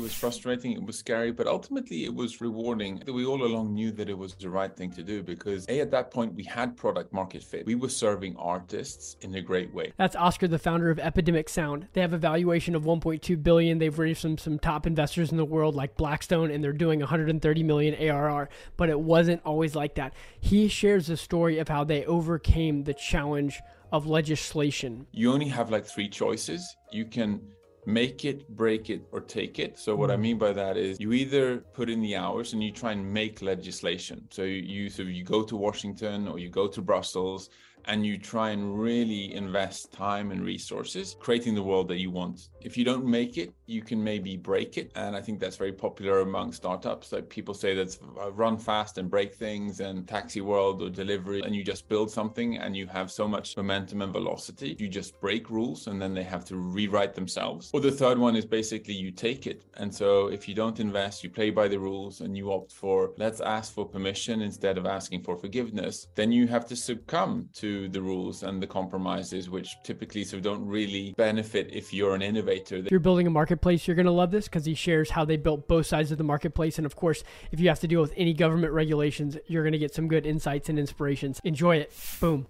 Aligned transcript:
It 0.00 0.04
was 0.04 0.14
frustrating, 0.14 0.72
it 0.72 0.82
was 0.82 0.98
scary, 0.98 1.30
but 1.30 1.46
ultimately 1.46 2.06
it 2.06 2.14
was 2.14 2.40
rewarding. 2.40 3.02
We 3.06 3.26
all 3.26 3.44
along 3.44 3.74
knew 3.74 3.92
that 3.92 4.08
it 4.08 4.16
was 4.16 4.34
the 4.34 4.48
right 4.48 4.74
thing 4.74 4.90
to 4.92 5.02
do 5.02 5.22
because 5.22 5.68
A, 5.68 5.80
at 5.80 5.90
that 5.90 6.10
point, 6.10 6.32
we 6.32 6.42
had 6.42 6.74
product 6.74 7.12
market 7.12 7.42
fit. 7.42 7.66
We 7.66 7.74
were 7.74 7.90
serving 7.90 8.34
artists 8.38 9.18
in 9.20 9.34
a 9.34 9.42
great 9.42 9.74
way. 9.74 9.92
That's 9.98 10.16
Oscar, 10.16 10.48
the 10.48 10.58
founder 10.58 10.88
of 10.88 10.98
Epidemic 10.98 11.50
Sound. 11.50 11.86
They 11.92 12.00
have 12.00 12.14
a 12.14 12.18
valuation 12.18 12.74
of 12.74 12.84
1.2 12.84 13.42
billion. 13.42 13.78
They've 13.78 13.98
raised 13.98 14.22
some 14.22 14.38
some 14.38 14.58
top 14.58 14.86
investors 14.86 15.32
in 15.32 15.36
the 15.36 15.44
world 15.44 15.74
like 15.74 15.98
Blackstone, 15.98 16.50
and 16.50 16.64
they're 16.64 16.72
doing 16.72 17.00
130 17.00 17.62
million 17.62 17.94
ARR. 17.94 18.48
But 18.78 18.88
it 18.88 18.98
wasn't 18.98 19.42
always 19.44 19.74
like 19.74 19.96
that. 19.96 20.14
He 20.40 20.68
shares 20.68 21.08
the 21.08 21.18
story 21.18 21.58
of 21.58 21.68
how 21.68 21.84
they 21.84 22.06
overcame 22.06 22.84
the 22.84 22.94
challenge 22.94 23.60
of 23.92 24.06
legislation. 24.06 25.06
You 25.12 25.30
only 25.30 25.48
have 25.48 25.70
like 25.70 25.84
three 25.84 26.08
choices. 26.08 26.74
You 26.90 27.04
can 27.04 27.42
make 27.86 28.24
it, 28.24 28.48
break 28.56 28.90
it, 28.90 29.02
or 29.12 29.20
take 29.20 29.58
it. 29.58 29.78
So 29.78 29.96
what 29.96 30.10
I 30.10 30.16
mm. 30.16 30.20
mean 30.20 30.38
by 30.38 30.52
that 30.52 30.76
is 30.76 30.98
you 31.00 31.12
either 31.12 31.58
put 31.58 31.88
in 31.88 32.00
the 32.00 32.16
hours 32.16 32.52
and 32.52 32.62
you 32.62 32.70
try 32.70 32.92
and 32.92 33.12
make 33.12 33.42
legislation. 33.42 34.26
So 34.30 34.42
you, 34.42 34.56
you 34.56 34.90
so 34.90 35.02
you 35.02 35.24
go 35.24 35.42
to 35.42 35.56
Washington 35.56 36.28
or 36.28 36.38
you 36.38 36.48
go 36.48 36.66
to 36.68 36.80
Brussels 36.82 37.50
and 37.86 38.04
you 38.04 38.18
try 38.18 38.50
and 38.50 38.78
really 38.78 39.34
invest 39.34 39.92
time 39.92 40.30
and 40.30 40.44
resources 40.44 41.16
creating 41.20 41.54
the 41.54 41.62
world 41.62 41.88
that 41.88 41.98
you 41.98 42.10
want. 42.10 42.48
If 42.60 42.76
you 42.76 42.84
don't 42.84 43.04
make 43.04 43.38
it, 43.38 43.52
you 43.66 43.82
can 43.82 44.02
maybe 44.02 44.36
break 44.36 44.76
it. 44.76 44.90
And 44.96 45.16
I 45.16 45.20
think 45.20 45.38
that's 45.40 45.56
very 45.56 45.72
popular 45.72 46.20
among 46.20 46.52
startups. 46.52 47.12
Like 47.12 47.28
people 47.28 47.54
say 47.54 47.74
that's 47.74 47.98
uh, 48.20 48.32
run 48.32 48.58
fast 48.58 48.98
and 48.98 49.10
break 49.10 49.34
things 49.34 49.80
and 49.80 50.06
taxi 50.06 50.40
world 50.40 50.82
or 50.82 50.90
delivery. 50.90 51.42
And 51.42 51.54
you 51.54 51.64
just 51.64 51.88
build 51.88 52.10
something 52.10 52.58
and 52.58 52.76
you 52.76 52.86
have 52.88 53.10
so 53.10 53.28
much 53.28 53.56
momentum 53.56 54.02
and 54.02 54.12
velocity. 54.12 54.76
You 54.78 54.88
just 54.88 55.20
break 55.20 55.50
rules 55.50 55.86
and 55.86 56.00
then 56.02 56.14
they 56.14 56.24
have 56.24 56.44
to 56.46 56.56
rewrite 56.56 57.14
themselves. 57.14 57.70
Or 57.72 57.80
the 57.80 57.92
third 58.02 58.18
one 58.18 58.36
is 58.36 58.44
basically 58.44 58.94
you 58.94 59.10
take 59.10 59.46
it. 59.46 59.64
And 59.76 59.94
so 59.94 60.28
if 60.28 60.48
you 60.48 60.54
don't 60.54 60.80
invest, 60.80 61.22
you 61.24 61.30
play 61.30 61.50
by 61.50 61.68
the 61.68 61.78
rules 61.78 62.20
and 62.20 62.36
you 62.36 62.52
opt 62.52 62.72
for 62.72 63.12
let's 63.16 63.40
ask 63.40 63.72
for 63.72 63.84
permission 63.86 64.42
instead 64.42 64.76
of 64.78 64.86
asking 64.86 65.22
for 65.22 65.36
forgiveness, 65.36 66.08
then 66.14 66.32
you 66.32 66.46
have 66.46 66.66
to 66.66 66.76
succumb 66.76 67.48
to 67.54 67.69
the 67.88 68.00
rules 68.00 68.42
and 68.42 68.62
the 68.62 68.66
compromises, 68.66 69.50
which 69.50 69.76
typically 69.82 70.24
so 70.24 70.40
don't 70.40 70.66
really 70.66 71.14
benefit 71.16 71.70
if 71.72 71.92
you're 71.92 72.14
an 72.14 72.22
innovator. 72.22 72.76
If 72.76 72.90
you're 72.90 73.00
building 73.00 73.26
a 73.26 73.30
marketplace, 73.30 73.86
you're 73.86 73.96
going 73.96 74.06
to 74.06 74.12
love 74.12 74.30
this 74.30 74.46
because 74.46 74.64
he 74.64 74.74
shares 74.74 75.10
how 75.10 75.24
they 75.24 75.36
built 75.36 75.68
both 75.68 75.86
sides 75.86 76.12
of 76.12 76.18
the 76.18 76.24
marketplace. 76.24 76.78
And 76.78 76.86
of 76.86 76.96
course, 76.96 77.22
if 77.52 77.60
you 77.60 77.68
have 77.68 77.80
to 77.80 77.88
deal 77.88 78.00
with 78.00 78.14
any 78.16 78.34
government 78.34 78.72
regulations, 78.72 79.36
you're 79.46 79.62
going 79.62 79.72
to 79.72 79.78
get 79.78 79.94
some 79.94 80.08
good 80.08 80.26
insights 80.26 80.68
and 80.68 80.78
inspirations. 80.78 81.40
Enjoy 81.44 81.76
it. 81.76 81.92
Boom. 82.20 82.46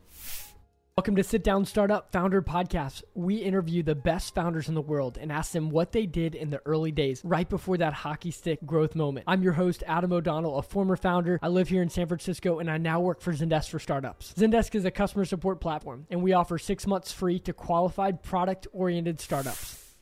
Welcome 0.97 1.17
to 1.17 1.25
Sit 1.25 1.45
Down 1.45 1.65
Startup 1.65 2.11
Founder 2.13 2.43
Podcast. 2.43 3.05
We 3.15 3.37
interview 3.37 3.83
the 3.83 3.95
best 3.95 4.35
founders 4.35 4.69
in 4.69 4.75
the 4.75 4.83
world 4.83 5.19
and 5.19 5.31
ask 5.31 5.53
them 5.53 5.71
what 5.71 5.93
they 5.93 6.05
did 6.05 6.35
in 6.35 6.51
the 6.51 6.61
early 6.67 6.91
days, 6.91 7.23
right 7.25 7.49
before 7.49 7.79
that 7.79 7.95
hockey 7.95 8.33
stick 8.33 8.59
growth 8.67 8.97
moment. 8.97 9.25
I'm 9.27 9.43
your 9.43 9.53
host, 9.53 9.85
Adam 9.87 10.13
O'Donnell, 10.13 10.59
a 10.59 10.63
former 10.63 10.97
founder. 10.97 11.39
I 11.43 11.49
live 11.49 11.69
here 11.69 11.81
in 11.81 11.89
San 11.89 12.09
Francisco 12.09 12.59
and 12.59 12.69
I 12.69 12.77
now 12.77 13.01
work 13.01 13.21
for 13.21 13.33
Zendesk 13.33 13.71
for 13.71 13.79
Startups. 13.79 14.35
Zendesk 14.37 14.75
is 14.75 14.85
a 14.85 14.91
customer 14.91 15.25
support 15.25 15.61
platform, 15.61 16.07
and 16.11 16.23
we 16.23 16.33
offer 16.33 16.59
six 16.59 16.87
months 16.89 17.13
free 17.13 17.39
to 17.39 17.53
qualified 17.53 18.23
product 18.23 18.67
oriented 18.73 19.21
startups. 19.21 19.95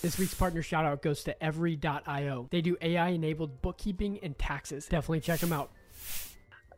This 0.00 0.18
week's 0.18 0.34
partner 0.34 0.62
shout 0.62 0.86
out 0.86 1.02
goes 1.02 1.22
to 1.24 1.44
Every.io. 1.44 2.48
They 2.50 2.62
do 2.62 2.76
AI 2.80 3.10
enabled 3.10 3.62
bookkeeping 3.62 4.18
and 4.22 4.36
taxes. 4.36 4.86
Definitely 4.86 5.20
check 5.20 5.40
them 5.40 5.52
out. 5.52 5.70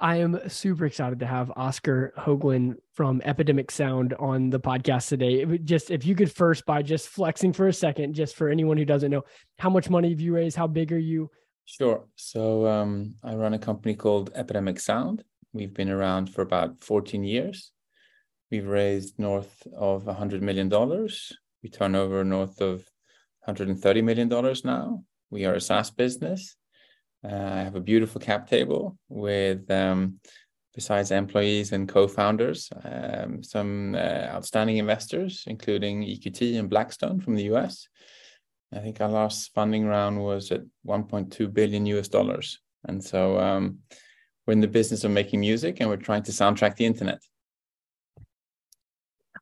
I 0.00 0.16
am 0.16 0.48
super 0.48 0.86
excited 0.86 1.20
to 1.20 1.26
have 1.26 1.52
Oscar 1.56 2.12
Hoglund 2.18 2.76
from 2.92 3.22
Epidemic 3.24 3.70
Sound 3.70 4.14
on 4.14 4.50
the 4.50 4.60
podcast 4.60 5.08
today. 5.08 5.44
Just 5.58 5.90
if 5.90 6.04
you 6.04 6.14
could 6.14 6.30
first 6.30 6.66
by 6.66 6.82
just 6.82 7.08
flexing 7.08 7.52
for 7.52 7.68
a 7.68 7.72
second, 7.72 8.14
just 8.14 8.36
for 8.36 8.48
anyone 8.48 8.76
who 8.76 8.84
doesn't 8.84 9.10
know, 9.10 9.24
how 9.58 9.70
much 9.70 9.88
money 9.88 10.10
have 10.10 10.20
you 10.20 10.34
raised? 10.34 10.56
How 10.56 10.66
big 10.66 10.92
are 10.92 10.98
you? 10.98 11.30
Sure. 11.64 12.04
So 12.16 12.66
um, 12.66 13.14
I 13.24 13.34
run 13.34 13.54
a 13.54 13.58
company 13.58 13.94
called 13.94 14.30
Epidemic 14.34 14.80
Sound. 14.80 15.24
We've 15.52 15.74
been 15.74 15.90
around 15.90 16.32
for 16.32 16.42
about 16.42 16.82
14 16.84 17.24
years. 17.24 17.72
We've 18.50 18.66
raised 18.66 19.18
north 19.18 19.66
of 19.76 20.04
$100 20.04 20.40
million. 20.42 20.68
We 21.62 21.70
turn 21.70 21.94
over 21.94 22.22
north 22.22 22.60
of 22.60 22.84
$130 23.48 24.04
million 24.04 24.28
now. 24.64 25.02
We 25.30 25.44
are 25.44 25.54
a 25.54 25.60
SaaS 25.60 25.90
business 25.90 26.56
uh, 27.24 27.50
I 27.52 27.62
have 27.62 27.74
a 27.74 27.80
beautiful 27.80 28.20
cap 28.20 28.48
table 28.48 28.96
with, 29.08 29.70
um, 29.70 30.20
besides 30.74 31.10
employees 31.10 31.72
and 31.72 31.88
co-founders, 31.88 32.70
um, 32.84 33.42
some 33.42 33.94
uh, 33.94 34.28
outstanding 34.34 34.76
investors, 34.76 35.44
including 35.46 36.02
EQT 36.02 36.58
and 36.58 36.70
Blackstone 36.70 37.20
from 37.20 37.34
the 37.34 37.44
US. 37.54 37.88
I 38.74 38.80
think 38.80 39.00
our 39.00 39.08
last 39.08 39.52
funding 39.54 39.86
round 39.86 40.22
was 40.22 40.50
at 40.50 40.62
1.2 40.86 41.52
billion 41.52 41.86
US 41.86 42.08
dollars, 42.08 42.60
and 42.84 43.02
so 43.02 43.38
um, 43.38 43.78
we're 44.46 44.52
in 44.52 44.60
the 44.60 44.68
business 44.68 45.04
of 45.04 45.10
making 45.10 45.40
music, 45.40 45.80
and 45.80 45.88
we're 45.88 45.96
trying 45.96 46.24
to 46.24 46.32
soundtrack 46.32 46.76
the 46.76 46.86
internet. 46.86 47.20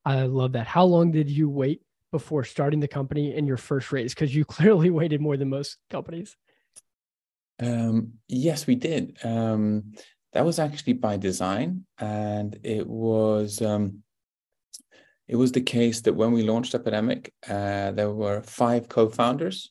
I 0.05 0.23
love 0.23 0.53
that. 0.53 0.67
How 0.67 0.85
long 0.85 1.11
did 1.11 1.31
you 1.31 1.49
wait 1.49 1.81
before 2.13 2.45
starting 2.45 2.81
the 2.81 2.89
company 2.89 3.35
in 3.35 3.47
your 3.47 3.57
first 3.57 3.91
raise? 3.91 4.15
Because 4.15 4.35
you 4.35 4.45
clearly 4.57 4.91
waited 4.91 5.21
more 5.21 5.37
than 5.37 5.49
most 5.49 5.79
companies. 5.91 6.37
Um, 7.61 8.15
yes, 8.29 8.67
we 8.67 8.75
did. 8.75 9.19
Um, 9.23 9.95
that 10.33 10.45
was 10.45 10.59
actually 10.59 10.95
by 10.95 11.17
design, 11.17 11.87
and 11.99 12.59
it 12.65 12.87
was 12.87 13.63
um, 13.63 14.03
it 15.29 15.37
was 15.37 15.53
the 15.53 15.61
case 15.61 16.01
that 16.03 16.15
when 16.15 16.33
we 16.33 16.43
launched 16.43 16.75
Epidemic, 16.75 17.33
uh, 17.49 17.93
there 17.93 18.11
were 18.11 18.43
five 18.43 18.89
co-founders, 18.89 19.71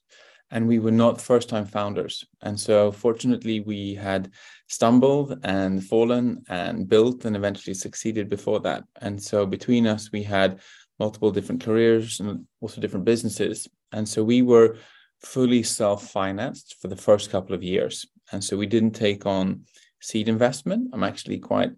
and 0.50 0.68
we 0.68 0.80
were 0.80 0.92
not 0.92 1.22
first-time 1.22 1.66
founders. 1.66 2.24
And 2.42 2.60
so, 2.60 2.92
fortunately, 2.92 3.60
we 3.60 3.94
had 3.94 4.32
stumbled 4.68 5.38
and 5.44 5.84
fallen 5.84 6.44
and 6.48 6.88
built 6.88 7.26
and 7.26 7.36
eventually 7.36 7.74
succeeded 7.74 8.30
before 8.30 8.62
that. 8.62 8.84
And 9.02 9.22
so, 9.22 9.46
between 9.46 9.86
us, 9.86 10.12
we 10.12 10.24
had 10.24 10.62
multiple 10.98 11.32
different 11.32 11.64
careers 11.64 12.20
and 12.22 12.48
also 12.62 12.80
different 12.80 13.06
businesses. 13.06 13.68
And 13.92 14.08
so, 14.08 14.24
we 14.24 14.42
were 14.42 14.78
fully 15.24 15.64
self-financed 15.64 16.76
for 16.82 16.88
the 16.88 16.96
first 16.96 17.32
couple 17.32 17.56
of 17.56 17.64
years. 17.64 18.06
And 18.32 18.44
so 18.44 18.58
we 18.58 18.66
didn't 18.66 18.92
take 18.92 19.26
on 19.26 19.62
seed 20.02 20.28
investment. 20.28 20.90
I'm 20.94 21.04
actually 21.04 21.40
quite 21.40 21.72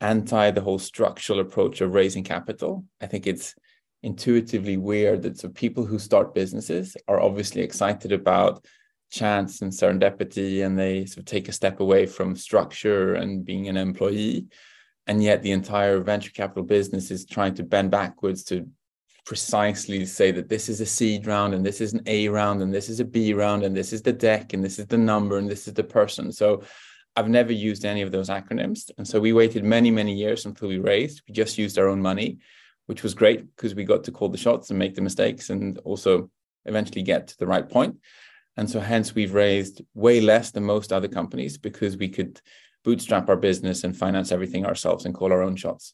anti 0.00 0.50
the 0.50 0.60
whole 0.60 0.78
structural 0.78 1.40
approach 1.40 1.80
of 1.80 1.94
raising 1.94 2.24
capital. 2.24 2.84
I 3.00 3.06
think 3.06 3.26
it's 3.26 3.54
intuitively 4.02 4.76
weird 4.76 5.22
that 5.22 5.38
so 5.38 5.48
people 5.48 5.84
who 5.84 5.98
start 5.98 6.34
businesses 6.34 6.96
are 7.08 7.20
obviously 7.20 7.62
excited 7.62 8.12
about 8.12 8.64
chance 9.10 9.62
and 9.62 9.72
serendipity 9.72 10.64
and 10.64 10.78
they 10.78 11.04
sort 11.06 11.18
of 11.18 11.24
take 11.24 11.48
a 11.48 11.52
step 11.52 11.80
away 11.80 12.06
from 12.06 12.36
structure 12.36 13.14
and 13.14 13.44
being 13.44 13.68
an 13.68 13.76
employee 13.76 14.46
and 15.08 15.22
yet 15.22 15.42
the 15.42 15.50
entire 15.50 16.00
venture 16.00 16.30
capital 16.30 16.62
business 16.62 17.10
is 17.10 17.24
trying 17.24 17.54
to 17.54 17.62
bend 17.62 17.90
backwards 17.90 18.44
to 18.44 18.68
precisely 19.28 20.06
say 20.06 20.30
that 20.30 20.48
this 20.48 20.70
is 20.70 20.80
a 20.80 20.86
seed 20.86 21.26
round 21.26 21.52
and 21.52 21.64
this 21.64 21.82
is 21.82 21.92
an 21.92 22.00
A 22.06 22.30
round 22.30 22.62
and 22.62 22.72
this 22.72 22.88
is 22.88 22.98
a 22.98 23.04
B 23.04 23.34
round 23.34 23.62
and 23.62 23.76
this 23.76 23.92
is 23.92 24.00
the 24.00 24.12
deck 24.12 24.54
and 24.54 24.64
this 24.64 24.78
is 24.78 24.86
the 24.86 24.96
number 24.96 25.36
and 25.36 25.50
this 25.50 25.68
is 25.68 25.74
the 25.74 25.84
person. 25.84 26.32
So 26.32 26.62
I've 27.14 27.28
never 27.28 27.52
used 27.52 27.84
any 27.84 28.00
of 28.00 28.10
those 28.10 28.30
acronyms. 28.30 28.90
And 28.96 29.06
so 29.06 29.20
we 29.20 29.34
waited 29.34 29.64
many, 29.64 29.90
many 29.90 30.14
years 30.14 30.46
until 30.46 30.68
we 30.68 30.78
raised. 30.78 31.20
We 31.28 31.34
just 31.34 31.58
used 31.58 31.78
our 31.78 31.88
own 31.88 32.00
money, 32.00 32.38
which 32.86 33.02
was 33.02 33.12
great 33.12 33.54
because 33.54 33.74
we 33.74 33.84
got 33.84 34.02
to 34.04 34.12
call 34.12 34.30
the 34.30 34.38
shots 34.38 34.70
and 34.70 34.78
make 34.78 34.94
the 34.94 35.02
mistakes 35.02 35.50
and 35.50 35.76
also 35.80 36.30
eventually 36.64 37.02
get 37.02 37.28
to 37.28 37.38
the 37.38 37.46
right 37.46 37.68
point. 37.68 37.98
And 38.56 38.70
so 38.70 38.80
hence 38.80 39.14
we've 39.14 39.34
raised 39.34 39.82
way 39.92 40.22
less 40.22 40.52
than 40.52 40.64
most 40.64 40.90
other 40.90 41.08
companies 41.08 41.58
because 41.58 41.98
we 41.98 42.08
could 42.08 42.40
bootstrap 42.82 43.28
our 43.28 43.36
business 43.36 43.84
and 43.84 43.94
finance 43.94 44.32
everything 44.32 44.64
ourselves 44.64 45.04
and 45.04 45.14
call 45.14 45.34
our 45.34 45.42
own 45.42 45.56
shots. 45.56 45.92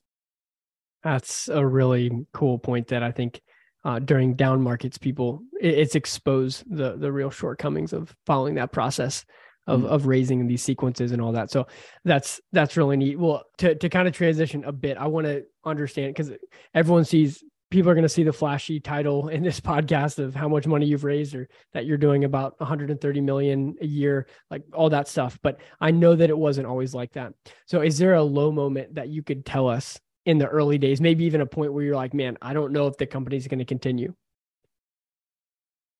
That's 1.04 1.48
a 1.48 1.64
really 1.64 2.10
cool 2.32 2.58
point 2.58 2.88
that 2.88 3.02
I 3.02 3.12
think 3.12 3.40
uh, 3.84 3.98
during 3.98 4.34
down 4.34 4.62
markets, 4.62 4.98
people 4.98 5.42
it, 5.60 5.74
it's 5.74 5.94
exposed 5.94 6.64
the 6.66 6.96
the 6.96 7.12
real 7.12 7.30
shortcomings 7.30 7.92
of 7.92 8.14
following 8.26 8.54
that 8.54 8.72
process 8.72 9.24
of 9.66 9.80
mm 9.80 9.88
of 9.88 10.06
raising 10.06 10.46
these 10.46 10.62
sequences 10.62 11.12
and 11.12 11.22
all 11.22 11.32
that. 11.32 11.50
So 11.50 11.66
that's 12.04 12.40
that's 12.52 12.76
really 12.76 12.96
neat. 12.96 13.18
Well, 13.18 13.44
to 13.58 13.74
to 13.74 13.88
kind 13.88 14.08
of 14.08 14.14
transition 14.14 14.64
a 14.64 14.72
bit, 14.72 14.98
I 14.98 15.06
want 15.06 15.26
to 15.26 15.44
understand 15.64 16.14
because 16.14 16.32
everyone 16.74 17.04
sees 17.04 17.42
people 17.70 17.90
are 17.90 17.94
going 17.94 18.02
to 18.02 18.08
see 18.08 18.22
the 18.22 18.32
flashy 18.32 18.78
title 18.78 19.28
in 19.28 19.42
this 19.42 19.60
podcast 19.72 20.18
of 20.18 20.34
how 20.34 20.48
much 20.48 20.66
money 20.66 20.86
you've 20.86 21.04
raised 21.04 21.34
or 21.34 21.48
that 21.72 21.86
you're 21.86 21.98
doing 21.98 22.24
about 22.24 22.58
130 22.60 23.20
million 23.20 23.74
a 23.80 23.86
year 23.86 24.28
like 24.48 24.62
all 24.72 24.88
that 24.90 25.08
stuff 25.08 25.38
but 25.42 25.58
i 25.80 25.90
know 25.90 26.14
that 26.14 26.30
it 26.30 26.38
wasn't 26.38 26.66
always 26.66 26.94
like 26.94 27.12
that 27.12 27.32
so 27.66 27.80
is 27.80 27.98
there 27.98 28.14
a 28.14 28.22
low 28.22 28.52
moment 28.52 28.94
that 28.94 29.08
you 29.08 29.24
could 29.24 29.44
tell 29.44 29.66
us 29.66 29.98
in 30.26 30.38
the 30.38 30.46
early 30.46 30.78
days, 30.78 31.00
maybe 31.00 31.24
even 31.24 31.40
a 31.40 31.46
point 31.46 31.72
where 31.72 31.84
you're 31.84 31.96
like, 31.96 32.14
man, 32.14 32.38
I 32.40 32.54
don't 32.54 32.72
know 32.72 32.86
if 32.86 32.96
the 32.96 33.06
company's 33.06 33.46
going 33.46 33.58
to 33.58 33.64
continue? 33.64 34.14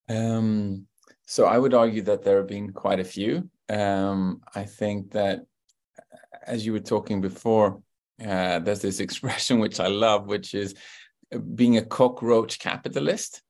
Um, 0.09 0.87
so 1.27 1.47
I 1.47 1.59
would 1.59 1.75
argue 1.75 2.03
that 2.03 2.23
there 2.23 2.39
have 2.39 2.49
been 2.49 2.73
quite 2.73 3.01
a 3.01 3.05
few. 3.05 3.49
Um, 3.69 4.43
I 4.55 4.65
think 4.65 5.13
that, 5.13 5.41
as 6.47 6.65
you 6.65 6.73
were 6.73 6.81
talking 6.81 7.21
before, 7.21 7.83
uh, 8.25 8.59
there's 8.61 8.83
this 8.83 9.01
expression 9.07 9.59
which 9.59 9.81
I 9.81 9.89
love, 9.89 10.27
which 10.27 10.55
is 10.55 10.75
being 11.55 11.77
a 11.77 11.85
cockroach 11.85 12.59
capitalist. 12.59 13.43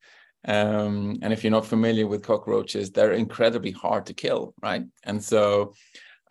Um, 0.47 1.17
and 1.23 1.33
if 1.33 1.43
you're 1.43 1.51
not 1.51 1.67
familiar 1.67 2.07
with 2.07 2.23
cockroaches, 2.23 2.91
they're 2.91 3.13
incredibly 3.13 3.71
hard 3.71 4.07
to 4.07 4.15
kill, 4.15 4.55
right? 4.63 4.85
And 5.03 5.23
so 5.23 5.73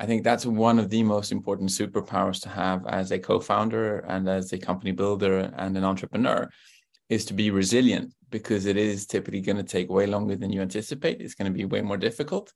I 0.04 0.06
think 0.06 0.26
that's 0.26 0.46
one 0.46 0.80
of 0.80 0.90
the 0.90 1.02
most 1.02 1.32
important 1.32 1.70
superpowers 1.70 2.42
to 2.42 2.50
have 2.50 2.86
as 2.88 3.12
a 3.12 3.20
co-founder 3.20 4.00
and 4.00 4.28
as 4.28 4.52
a 4.52 4.58
company 4.58 4.92
builder 4.92 5.50
and 5.56 5.78
an 5.78 5.86
entrepreneur 5.86 6.50
is 7.08 7.24
to 7.28 7.34
be 7.34 7.52
resilient 7.52 8.14
because 8.30 8.66
it 8.66 8.76
is 8.76 9.08
typically 9.08 9.40
going 9.40 9.56
to 9.56 9.64
take 9.64 9.90
way 9.90 10.06
longer 10.06 10.36
than 10.36 10.52
you 10.52 10.62
anticipate. 10.62 11.22
It's 11.22 11.36
going 11.36 11.50
to 11.50 11.58
be 11.58 11.64
way 11.64 11.80
more 11.80 11.96
difficult. 11.96 12.52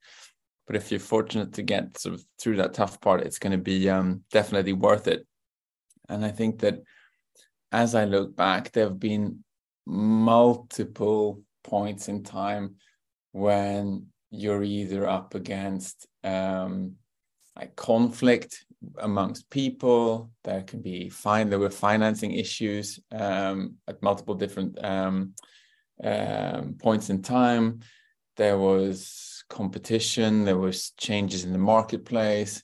But 0.66 0.76
if 0.76 0.92
you're 0.92 1.00
fortunate 1.00 1.54
to 1.54 1.62
get 1.62 1.98
sort 1.98 2.16
of 2.16 2.26
through 2.38 2.58
that 2.58 2.74
tough 2.74 3.00
part, 3.00 3.22
it's 3.22 3.40
going 3.40 3.54
to 3.54 3.58
be 3.58 3.90
um, 3.90 4.26
definitely 4.30 4.74
worth 4.74 5.08
it. 5.08 5.26
And 6.10 6.26
I 6.26 6.32
think 6.32 6.60
that 6.60 6.82
as 7.72 7.96
I 7.96 8.04
look 8.04 8.36
back, 8.36 8.74
there 8.74 8.90
have 8.90 9.00
been 9.00 9.46
multiple 9.86 11.44
points 11.64 12.10
in 12.10 12.24
time 12.24 12.76
when 13.32 14.08
you're 14.32 14.64
either 14.64 15.08
up 15.08 15.34
against 15.34 16.08
um, 16.26 16.98
like 17.58 17.76
conflict 17.76 18.66
amongst 19.00 19.50
people. 19.50 20.32
There 20.44 20.62
can 20.62 20.82
be 20.82 21.10
fine. 21.10 21.50
There 21.50 21.60
were 21.60 21.70
financing 21.70 22.32
issues 22.34 23.00
um, 23.12 23.76
at 23.88 24.02
multiple 24.04 24.36
different 24.36 24.84
um, 24.84 25.34
um, 26.04 26.76
points 26.80 27.10
in 27.10 27.22
time. 27.22 27.80
There 28.36 28.58
was 28.58 29.44
competition. 29.50 30.46
There 30.46 30.58
was 30.58 30.92
changes 30.92 31.46
in 31.46 31.52
the 31.52 31.58
marketplace. 31.58 32.62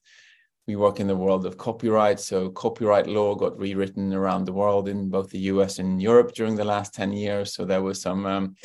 We 0.68 0.76
work 0.76 1.00
in 1.00 1.08
the 1.08 1.16
world 1.16 1.46
of 1.46 1.58
copyright, 1.58 2.22
so 2.22 2.50
copyright 2.50 3.08
law 3.08 3.36
got 3.36 3.60
rewritten 3.60 4.14
around 4.14 4.46
the 4.46 4.54
world 4.54 4.88
in 4.88 5.10
both 5.10 5.30
the 5.30 5.40
U.S. 5.40 5.80
and 5.80 6.02
Europe 6.02 6.34
during 6.34 6.56
the 6.56 6.64
last 6.64 6.94
ten 6.94 7.12
years. 7.12 7.54
So 7.54 7.66
there 7.66 7.82
was 7.82 8.02
some 8.02 8.26
um, 8.26 8.56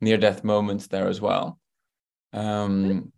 near-death 0.00 0.42
moments 0.42 0.88
there 0.88 1.06
as 1.06 1.20
well. 1.20 1.60
Um, 2.32 3.12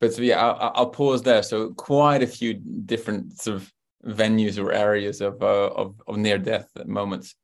but 0.00 0.12
so 0.12 0.22
yeah, 0.22 0.44
I'll, 0.44 0.72
I'll, 0.74 0.90
pause 0.90 1.22
there. 1.22 1.42
So 1.42 1.72
quite 1.74 2.22
a 2.22 2.26
few 2.26 2.54
different 2.54 3.40
sort 3.40 3.56
of 3.56 3.72
venues 4.06 4.62
or 4.62 4.72
areas 4.72 5.20
of 5.20 5.42
uh, 5.42 5.68
of, 5.68 6.00
of 6.06 6.16
near 6.18 6.38
death 6.38 6.68
moments. 6.84 7.34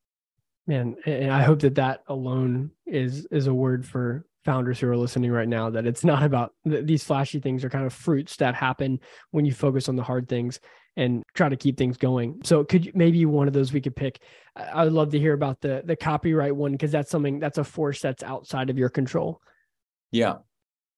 Man, 0.67 0.97
and 1.07 1.33
I 1.33 1.43
hope 1.43 1.61
that 1.61 1.77
that 1.77 2.01
alone 2.07 2.71
is 2.87 3.27
is 3.31 3.47
a 3.47 3.55
word 3.55 3.87
for 3.87 4.27
founders 4.45 4.81
who 4.81 4.89
are 4.89 4.97
listening 4.97 5.31
right 5.31 5.49
now 5.49 5.71
that 5.71 5.87
it's 5.87 6.05
not 6.05 6.23
about 6.23 6.53
th- 6.69 6.85
these 6.85 7.05
flashy 7.05 7.39
things 7.39 7.65
are 7.65 7.71
kind 7.71 7.87
of 7.87 7.93
fruits 7.93 8.37
that 8.37 8.57
happen 8.57 8.99
when 9.31 9.45
you 9.45 9.53
focus 9.53 9.89
on 9.89 9.95
the 9.95 10.03
hard 10.03 10.29
things 10.29 10.59
and 10.97 11.23
try 11.35 11.49
to 11.49 11.57
keep 11.57 11.79
things 11.79 11.97
going. 11.97 12.41
So 12.45 12.65
could 12.65 12.85
you, 12.85 12.93
maybe 12.95 13.25
one 13.25 13.47
of 13.47 13.55
those 13.55 13.73
we 13.73 13.81
could 13.81 13.97
pick. 13.97 14.21
I 14.55 14.85
would 14.85 14.93
love 14.93 15.11
to 15.13 15.19
hear 15.19 15.33
about 15.33 15.61
the 15.63 15.83
the 15.85 15.97
copyright 15.97 16.55
one 16.55 16.73
because 16.73 16.93
that's 16.93 17.11
something 17.11 17.39
that's 17.39 17.59
a 17.59 17.65
force 17.65 18.01
that's 18.01 18.23
outside 18.23 18.69
of 18.69 18.77
your 18.77 18.91
control. 18.91 19.41
Yeah 20.11 20.39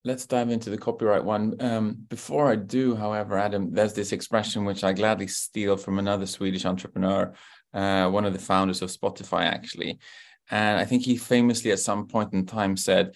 let's 0.05 0.27
dive 0.27 0.51
into 0.51 0.71
the 0.71 0.79
copyright 0.79 1.25
one. 1.25 1.57
Um, 1.61 1.97
before 2.09 2.51
I 2.51 2.57
do, 2.57 2.95
however, 2.95 3.39
Adam, 3.39 3.73
there's 3.73 3.95
this 3.95 4.13
expression 4.13 4.65
which 4.65 4.85
I 4.85 4.93
gladly 4.93 5.27
steal 5.27 5.77
from 5.77 5.99
another 5.99 6.27
Swedish 6.27 6.67
entrepreneur, 6.67 7.33
uh, 7.73 8.11
one 8.11 8.27
of 8.27 8.35
the 8.35 8.39
founders 8.39 8.83
of 8.83 8.91
Spotify, 8.91 9.45
actually. 9.45 9.99
And 10.51 10.79
I 10.79 10.85
think 10.85 11.05
he 11.05 11.17
famously 11.17 11.73
at 11.73 11.79
some 11.79 12.07
point 12.07 12.35
in 12.35 12.45
time 12.45 12.77
said, 12.77 13.15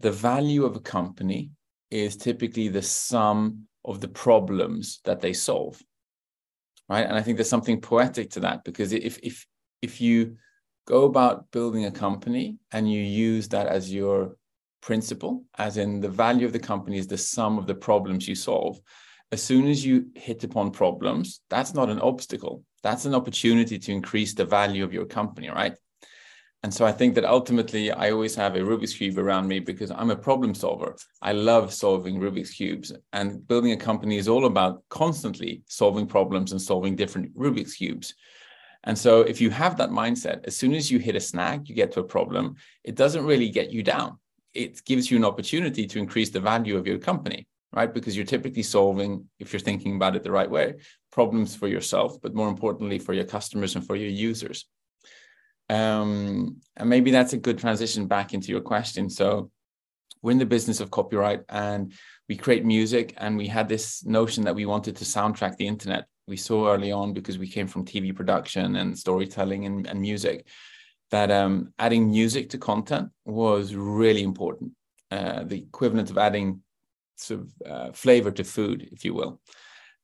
the 0.00 0.12
value 0.12 0.64
of 0.64 0.76
a 0.76 0.80
company 0.80 1.50
is 1.90 2.16
typically 2.16 2.68
the 2.68 2.82
sum 2.82 3.66
of 3.84 4.00
the 4.00 4.08
problems 4.08 5.00
that 5.04 5.20
they 5.20 5.32
solve. 5.32 5.82
Right. 6.88 7.06
And 7.06 7.16
I 7.16 7.22
think 7.22 7.36
there's 7.36 7.48
something 7.48 7.80
poetic 7.80 8.30
to 8.30 8.40
that 8.40 8.64
because 8.64 8.92
if 8.92 9.18
if 9.22 9.46
if 9.82 10.00
you 10.00 10.36
go 10.86 11.04
about 11.04 11.50
building 11.50 11.84
a 11.84 11.90
company 11.90 12.56
and 12.72 12.90
you 12.90 13.02
use 13.02 13.48
that 13.48 13.66
as 13.66 13.92
your 13.92 14.37
principle, 14.80 15.44
as 15.58 15.76
in 15.76 16.00
the 16.00 16.08
value 16.08 16.46
of 16.46 16.52
the 16.52 16.58
company 16.58 16.98
is 16.98 17.06
the 17.06 17.18
sum 17.18 17.58
of 17.58 17.66
the 17.66 17.74
problems 17.74 18.28
you 18.28 18.34
solve. 18.34 18.80
As 19.30 19.42
soon 19.42 19.68
as 19.68 19.84
you 19.84 20.06
hit 20.14 20.44
upon 20.44 20.70
problems, 20.70 21.40
that's 21.50 21.74
not 21.74 21.90
an 21.90 22.00
obstacle. 22.00 22.64
That's 22.82 23.04
an 23.04 23.14
opportunity 23.14 23.78
to 23.78 23.92
increase 23.92 24.34
the 24.34 24.44
value 24.44 24.84
of 24.84 24.92
your 24.92 25.04
company, 25.04 25.48
right? 25.48 25.74
And 26.62 26.74
so 26.74 26.84
I 26.84 26.92
think 26.92 27.14
that 27.14 27.24
ultimately 27.24 27.92
I 27.92 28.10
always 28.10 28.34
have 28.34 28.56
a 28.56 28.60
Rubik's 28.60 28.94
Cube 28.94 29.18
around 29.18 29.46
me 29.46 29.60
because 29.60 29.92
I'm 29.92 30.10
a 30.10 30.16
problem 30.16 30.54
solver. 30.54 30.96
I 31.22 31.32
love 31.32 31.72
solving 31.72 32.18
Rubik's 32.18 32.50
Cubes. 32.50 32.92
And 33.12 33.46
building 33.46 33.72
a 33.72 33.76
company 33.76 34.16
is 34.16 34.26
all 34.26 34.46
about 34.46 34.82
constantly 34.88 35.62
solving 35.66 36.06
problems 36.06 36.50
and 36.50 36.60
solving 36.60 36.96
different 36.96 37.36
Rubik's 37.36 37.74
Cubes. 37.74 38.14
And 38.84 38.98
so 38.98 39.20
if 39.20 39.40
you 39.40 39.50
have 39.50 39.76
that 39.76 39.90
mindset, 39.90 40.46
as 40.46 40.56
soon 40.56 40.74
as 40.74 40.90
you 40.90 40.98
hit 40.98 41.14
a 41.14 41.20
snag, 41.20 41.68
you 41.68 41.74
get 41.74 41.92
to 41.92 42.00
a 42.00 42.04
problem, 42.04 42.56
it 42.82 42.96
doesn't 42.96 43.24
really 43.24 43.50
get 43.50 43.70
you 43.70 43.82
down 43.82 44.18
it 44.58 44.84
gives 44.84 45.10
you 45.10 45.16
an 45.16 45.24
opportunity 45.24 45.86
to 45.86 45.98
increase 45.98 46.30
the 46.30 46.40
value 46.40 46.76
of 46.76 46.86
your 46.86 46.98
company, 46.98 47.46
right? 47.72 47.92
Because 47.94 48.16
you're 48.16 48.26
typically 48.26 48.64
solving, 48.64 49.28
if 49.38 49.52
you're 49.52 49.60
thinking 49.60 49.94
about 49.96 50.16
it 50.16 50.24
the 50.24 50.32
right 50.32 50.50
way, 50.50 50.74
problems 51.12 51.54
for 51.54 51.68
yourself, 51.68 52.20
but 52.20 52.34
more 52.34 52.48
importantly 52.48 52.98
for 52.98 53.14
your 53.14 53.24
customers 53.24 53.76
and 53.76 53.86
for 53.86 53.94
your 53.94 54.10
users. 54.10 54.66
Um, 55.70 56.56
and 56.76 56.88
maybe 56.88 57.10
that's 57.12 57.34
a 57.34 57.44
good 57.46 57.58
transition 57.58 58.08
back 58.08 58.34
into 58.34 58.48
your 58.48 58.62
question. 58.62 59.08
So 59.08 59.50
we're 60.22 60.32
in 60.32 60.38
the 60.38 60.46
business 60.56 60.80
of 60.80 60.90
copyright 60.90 61.42
and 61.48 61.92
we 62.28 62.36
create 62.36 62.64
music 62.64 63.14
and 63.18 63.36
we 63.36 63.46
had 63.46 63.68
this 63.68 64.04
notion 64.04 64.44
that 64.44 64.56
we 64.56 64.66
wanted 64.66 64.96
to 64.96 65.04
soundtrack 65.04 65.56
the 65.56 65.68
internet 65.68 66.06
we 66.26 66.36
saw 66.36 66.72
early 66.72 66.92
on 66.92 67.14
because 67.14 67.38
we 67.38 67.48
came 67.48 67.66
from 67.66 67.84
tv 67.84 68.14
production 68.14 68.76
and 68.76 68.98
storytelling 68.98 69.64
and, 69.64 69.86
and 69.86 70.00
music 70.00 70.46
that 71.10 71.30
um, 71.30 71.72
adding 71.78 72.10
music 72.10 72.50
to 72.50 72.58
content 72.58 73.10
was 73.24 73.74
really 73.74 74.22
important. 74.22 74.72
Uh, 75.10 75.44
the 75.44 75.58
equivalent 75.58 76.10
of 76.10 76.18
adding 76.18 76.62
sort 77.16 77.40
of 77.40 77.52
uh, 77.66 77.92
flavor 77.92 78.30
to 78.30 78.44
food, 78.44 78.88
if 78.92 79.04
you 79.04 79.14
will. 79.14 79.40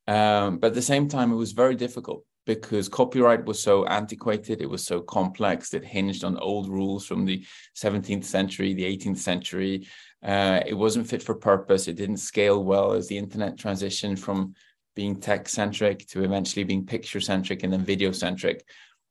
Um, 0.07 0.59
but 0.59 0.69
at 0.69 0.75
the 0.75 0.83
same 0.83 1.09
time, 1.09 1.33
it 1.33 1.37
was 1.37 1.53
very 1.53 1.77
difficult 1.77 2.25
because 2.47 2.89
copyright 2.89 3.45
was 3.45 3.63
so 3.63 3.87
antiquated, 3.87 4.61
it 4.61 4.69
was 4.69 4.85
so 4.85 5.01
complex, 5.01 5.73
it 5.73 5.85
hinged 5.85 6.25
on 6.25 6.37
old 6.39 6.69
rules 6.69 7.07
from 7.07 7.25
the 7.25 7.45
17th 7.77 8.25
century, 8.25 8.75
the 8.75 8.85
18th 8.85 9.19
century. 9.19 9.87
Uh, 10.23 10.61
it 10.67 10.75
wasn't 10.75 11.07
fit 11.07 11.23
for 11.23 11.35
purpose. 11.35 11.89
It 11.89 11.97
didn't 11.97 12.19
scale 12.19 12.63
well 12.63 12.93
as 12.93 13.09
the 13.09 13.17
internet 13.17 13.57
transitioned 13.57 14.19
from 14.19 14.55
being 14.95 15.21
tech 15.21 15.49
centric 15.49 16.07
to 16.09 16.23
eventually 16.23 16.65
being 16.65 16.87
picture 16.87 17.21
centric 17.21 17.63
and 17.63 17.73
then 17.73 17.81
video 17.81 18.13
centric 18.13 18.65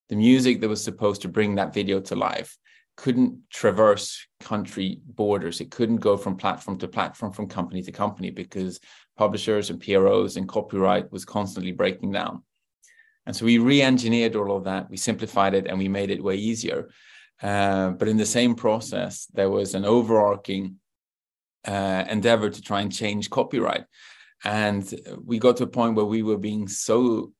the 0.09 0.15
music 0.15 0.61
that 0.61 0.69
was 0.69 0.83
supposed 0.83 1.21
to 1.21 1.27
bring 1.27 1.55
that 1.55 1.73
video 1.73 1.99
to 2.01 2.15
life 2.15 2.57
couldn't 2.95 3.39
traverse 3.49 4.27
country 4.39 4.99
borders. 5.05 5.61
It 5.61 5.71
couldn't 5.71 5.97
go 5.97 6.15
from 6.15 6.37
platform 6.37 6.77
to 6.79 6.87
platform, 6.87 7.31
from 7.31 7.47
company 7.47 7.81
to 7.83 7.91
company, 7.91 8.29
because 8.29 8.79
publishers 9.17 9.69
and 9.69 9.81
PROs 9.81 10.37
and 10.37 10.47
copyright 10.47 11.11
was 11.11 11.25
constantly 11.25 11.71
breaking 11.71 12.11
down. 12.11 12.43
And 13.25 13.35
so 13.35 13.45
we 13.45 13.57
re-engineered 13.57 14.35
all 14.35 14.55
of 14.55 14.65
that. 14.65 14.89
We 14.89 14.97
simplified 14.97 15.53
it 15.53 15.67
and 15.67 15.77
we 15.77 15.87
made 15.87 16.11
it 16.11 16.23
way 16.23 16.35
easier. 16.35 16.89
Uh, 17.41 17.89
but 17.91 18.07
in 18.07 18.17
the 18.17 18.25
same 18.25 18.55
process, 18.55 19.25
there 19.33 19.49
was 19.49 19.75
an 19.75 19.85
overarching 19.85 20.75
uh, 21.65 22.05
endeavor 22.09 22.49
to 22.49 22.61
try 22.61 22.81
and 22.81 22.91
change 22.91 23.29
copyright. 23.29 23.85
And 24.43 24.93
we 25.23 25.39
got 25.39 25.57
to 25.57 25.63
a 25.63 25.67
point 25.67 25.95
where 25.95 26.05
we 26.05 26.21
were 26.21 26.37
being 26.37 26.67
so 26.67 27.31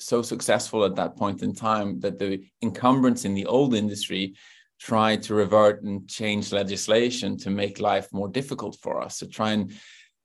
so 0.00 0.22
successful 0.22 0.84
at 0.84 0.96
that 0.96 1.16
point 1.16 1.42
in 1.42 1.54
time 1.54 2.00
that 2.00 2.18
the 2.18 2.42
incumbents 2.60 3.24
in 3.24 3.34
the 3.34 3.46
old 3.46 3.74
industry 3.74 4.34
tried 4.80 5.22
to 5.22 5.34
revert 5.34 5.82
and 5.82 6.08
change 6.08 6.52
legislation 6.52 7.36
to 7.36 7.50
make 7.50 7.80
life 7.80 8.08
more 8.12 8.28
difficult 8.28 8.78
for 8.80 9.00
us 9.00 9.18
to 9.18 9.26
try 9.26 9.52
and 9.52 9.72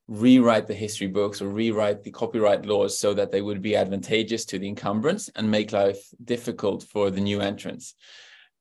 rewrite 0.08 0.66
the 0.66 0.74
history 0.74 1.08
books 1.08 1.42
or 1.42 1.48
rewrite 1.48 2.02
the 2.02 2.10
copyright 2.10 2.64
laws 2.64 2.98
so 2.98 3.12
that 3.12 3.32
they 3.32 3.42
would 3.42 3.60
be 3.60 3.76
advantageous 3.76 4.44
to 4.44 4.58
the 4.58 4.68
incumbents 4.68 5.28
and 5.34 5.50
make 5.50 5.72
life 5.72 6.00
difficult 6.24 6.84
for 6.84 7.10
the 7.10 7.20
new 7.20 7.40
entrants. 7.40 7.94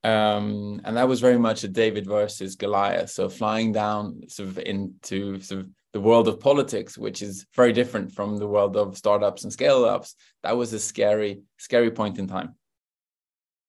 Um, 0.03 0.81
and 0.83 0.97
that 0.97 1.07
was 1.07 1.19
very 1.19 1.39
much 1.39 1.63
a 1.63 1.67
David 1.67 2.05
versus 2.05 2.55
Goliath. 2.55 3.09
So 3.09 3.29
flying 3.29 3.71
down 3.71 4.27
sort 4.27 4.49
of 4.49 4.59
into 4.59 5.39
sort 5.39 5.61
of 5.61 5.69
the 5.95 6.01
world 6.01 6.27
of 6.27 6.41
politics, 6.41 6.97
which 6.97 7.21
is 7.21 7.45
very 7.55 7.71
different 7.71 8.11
from 8.11 8.35
the 8.35 8.45
world 8.45 8.75
of 8.75 8.97
startups 8.97 9.45
and 9.45 9.53
scale 9.53 9.85
ups. 9.85 10.15
That 10.43 10.57
was 10.57 10.73
a 10.73 10.79
scary, 10.79 11.43
scary 11.57 11.89
point 11.89 12.19
in 12.19 12.27
time. 12.27 12.55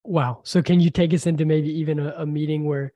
Wow. 0.02 0.40
So 0.42 0.60
can 0.60 0.80
you 0.80 0.90
take 0.90 1.14
us 1.14 1.28
into 1.28 1.44
maybe 1.44 1.70
even 1.78 2.00
a, 2.00 2.14
a 2.16 2.26
meeting 2.26 2.64
where 2.64 2.92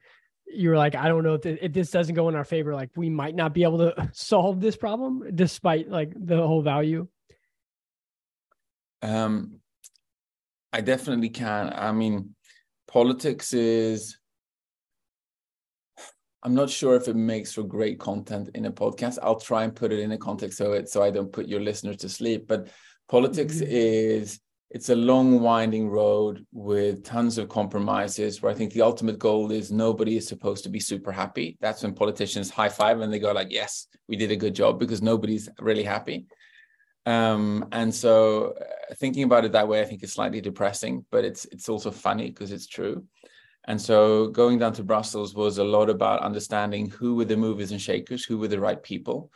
you're 0.53 0.77
like, 0.77 0.97
I 0.97 1.07
don't 1.07 1.23
know 1.23 1.35
if, 1.35 1.47
if 1.47 1.73
this 1.73 1.93
doesn't 1.93 2.17
go 2.17 2.29
in 2.29 2.35
our 2.35 2.45
favor, 2.45 2.75
like 2.75 2.91
we 2.97 3.09
might 3.09 3.37
not 3.37 3.55
be 3.55 3.63
able 3.63 3.79
to 3.79 4.11
solve 4.13 4.61
this 4.61 4.75
problem 4.75 5.23
despite 5.33 5.89
like 5.89 6.13
the 6.17 6.39
whole 6.39 6.63
value? 6.63 7.07
Um, 9.01 9.61
I 10.73 10.81
definitely 10.81 11.29
can. 11.29 11.73
I 11.73 11.93
mean, 11.93 12.35
politics 12.89 13.53
is 13.53 14.19
I'm 16.43 16.55
not 16.55 16.71
sure 16.71 16.97
if 16.97 17.09
it 17.09 17.17
makes 17.17 17.53
for 17.53 17.63
great 17.63 17.99
content 17.99 18.51
in 18.55 18.65
a 18.65 18.73
podcast. 18.73 19.19
I'll 19.23 19.41
try 19.41 19.65
and 19.65 19.75
put 19.75 19.93
it 19.93 20.01
in 20.01 20.13
a 20.13 20.19
context 20.19 20.57
so 20.59 20.73
it 20.73 20.89
so 20.89 21.03
I 21.03 21.11
don't 21.11 21.33
put 21.33 21.49
your 21.49 21.61
listeners 21.61 21.99
to 21.99 22.09
sleep. 22.09 22.47
But 22.49 22.69
politics 23.09 23.57
mm-hmm. 23.57 23.67
is 23.69 24.41
it's 24.71 24.89
a 24.89 24.95
long 24.95 25.41
winding 25.41 25.89
road 25.89 26.47
with 26.53 27.03
tons 27.03 27.39
of 27.39 27.49
compromises 27.49 28.41
where 28.41 28.53
i 28.53 28.55
think 28.55 28.73
the 28.73 28.83
ultimate 28.83 29.19
goal 29.19 29.51
is 29.51 29.73
nobody 29.73 30.17
is 30.17 30.27
supposed 30.27 30.63
to 30.63 30.71
be 30.71 30.81
super 30.81 31.11
happy 31.11 31.59
that's 31.61 31.83
when 31.83 31.93
politicians 31.93 32.51
high 32.51 32.69
five 32.69 33.01
and 33.01 33.13
they 33.13 33.19
go 33.19 33.33
like 33.33 33.51
yes 33.51 33.89
we 34.09 34.17
did 34.17 34.31
a 34.31 34.37
good 34.37 34.55
job 34.55 34.79
because 34.79 35.03
nobody's 35.03 35.49
really 35.59 35.83
happy 35.83 36.27
um, 37.07 37.67
and 37.73 37.93
so 37.93 38.55
uh, 38.61 38.95
thinking 38.97 39.25
about 39.25 39.45
it 39.45 39.53
that 39.53 39.67
way 39.67 39.81
i 39.81 39.85
think 39.85 40.03
is 40.03 40.13
slightly 40.13 40.41
depressing 40.41 41.05
but 41.11 41.25
it's 41.25 41.45
it's 41.47 41.69
also 41.69 41.91
funny 41.91 42.29
because 42.29 42.53
it's 42.53 42.67
true 42.67 43.05
and 43.71 43.81
so 43.81 44.29
going 44.29 44.59
down 44.59 44.75
to 44.75 44.91
brussels 44.93 45.35
was 45.35 45.59
a 45.59 45.71
lot 45.77 45.89
about 45.89 46.29
understanding 46.29 46.91
who 46.91 47.15
were 47.17 47.29
the 47.31 47.37
movers 47.47 47.71
and 47.73 47.81
shakers 47.81 48.25
who 48.25 48.37
were 48.39 48.49
the 48.49 48.65
right 48.67 48.83
people 48.83 49.31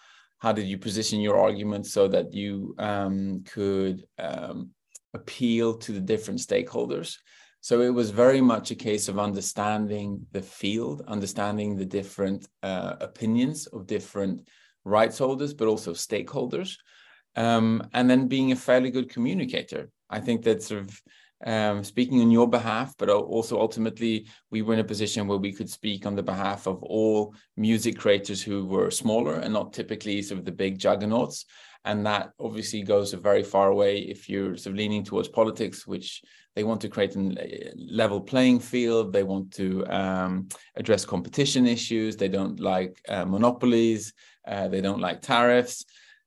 how 0.45 0.53
did 0.53 0.67
you 0.67 0.79
position 0.79 1.21
your 1.21 1.39
argument 1.39 1.87
so 1.87 2.07
that 2.09 2.35
you 2.35 2.75
um, 2.79 3.43
could 3.47 4.05
um, 4.19 4.71
appeal 5.15 5.79
to 5.79 5.93
the 5.93 6.01
different 6.01 6.41
stakeholders. 6.41 7.17
So 7.61 7.81
it 7.81 7.95
was 7.95 8.11
very 8.11 8.43
much 8.43 8.71
a 8.71 8.75
case 8.75 9.09
of 9.09 9.19
understanding 9.19 10.27
the 10.33 10.43
field, 10.43 11.03
understanding 11.09 11.77
the 11.77 11.87
different 11.87 12.47
uh, 12.63 12.97
opinions 13.01 13.67
of 13.69 13.87
different 13.87 14.49
rights 14.85 15.17
holders, 15.17 15.55
but 15.55 15.69
also 15.69 15.95
stakeholders, 15.95 16.77
um, 17.37 17.89
and 17.95 18.11
then 18.11 18.29
being 18.29 18.53
a 18.53 18.57
fairly 18.57 18.91
good 18.91 19.09
communicator. 19.09 19.89
I 20.11 20.21
think 20.21 20.43
that 20.43 20.63
sort 20.63 20.83
of 20.83 21.01
um, 21.45 21.85
speaking 21.85 22.21
on 22.21 22.31
your 22.31 22.49
behalf, 22.49 22.95
but 22.99 23.09
also 23.11 23.61
ultimately 23.61 24.27
we 24.51 24.63
were 24.63 24.75
in 24.75 24.81
a 24.81 24.85
position 24.85 25.27
where 25.27 25.39
we 25.39 25.53
could 25.53 25.69
speak 25.69 26.07
on 26.07 26.15
the 26.15 26.23
behalf 26.23 26.67
of 26.67 26.83
all 26.83 27.35
music 27.57 27.99
creators 27.99 28.43
who 28.43 28.65
were 28.65 28.91
smaller 28.91 29.35
and 29.37 29.53
not 29.53 29.73
typically 29.73 30.23
sort 30.23 30.39
of 30.39 30.45
the 30.45 30.53
big 30.53 30.79
juggernauts. 30.79 31.45
And 31.85 32.07
that 32.07 32.31
obviously 32.41 32.83
goes 32.83 33.13
a 33.13 33.19
very 33.19 33.43
far 33.43 33.69
away 33.69 33.99
if 33.99 34.29
you're 34.29 34.57
sort 34.57 34.73
of 34.73 34.79
leaning 34.79 35.05
towards 35.05 35.29
politics 35.29 35.87
which 35.87 36.23
they 36.57 36.65
want 36.65 36.81
to 36.81 36.89
create 36.89 37.15
a 37.15 37.73
level 37.77 38.21
playing 38.21 38.61
field. 38.61 39.13
They 39.13 39.25
want 39.25 39.53
to 39.55 39.85
um, 39.87 40.49
address 40.77 41.05
competition 41.05 41.67
issues. 41.67 42.17
They 42.17 42.29
don't 42.29 42.59
like 42.59 43.01
uh, 43.09 43.27
monopolies. 43.27 44.15
Uh, 44.47 44.69
they 44.69 44.81
don't 44.81 45.01
like 45.01 45.21
tariffs. 45.21 45.85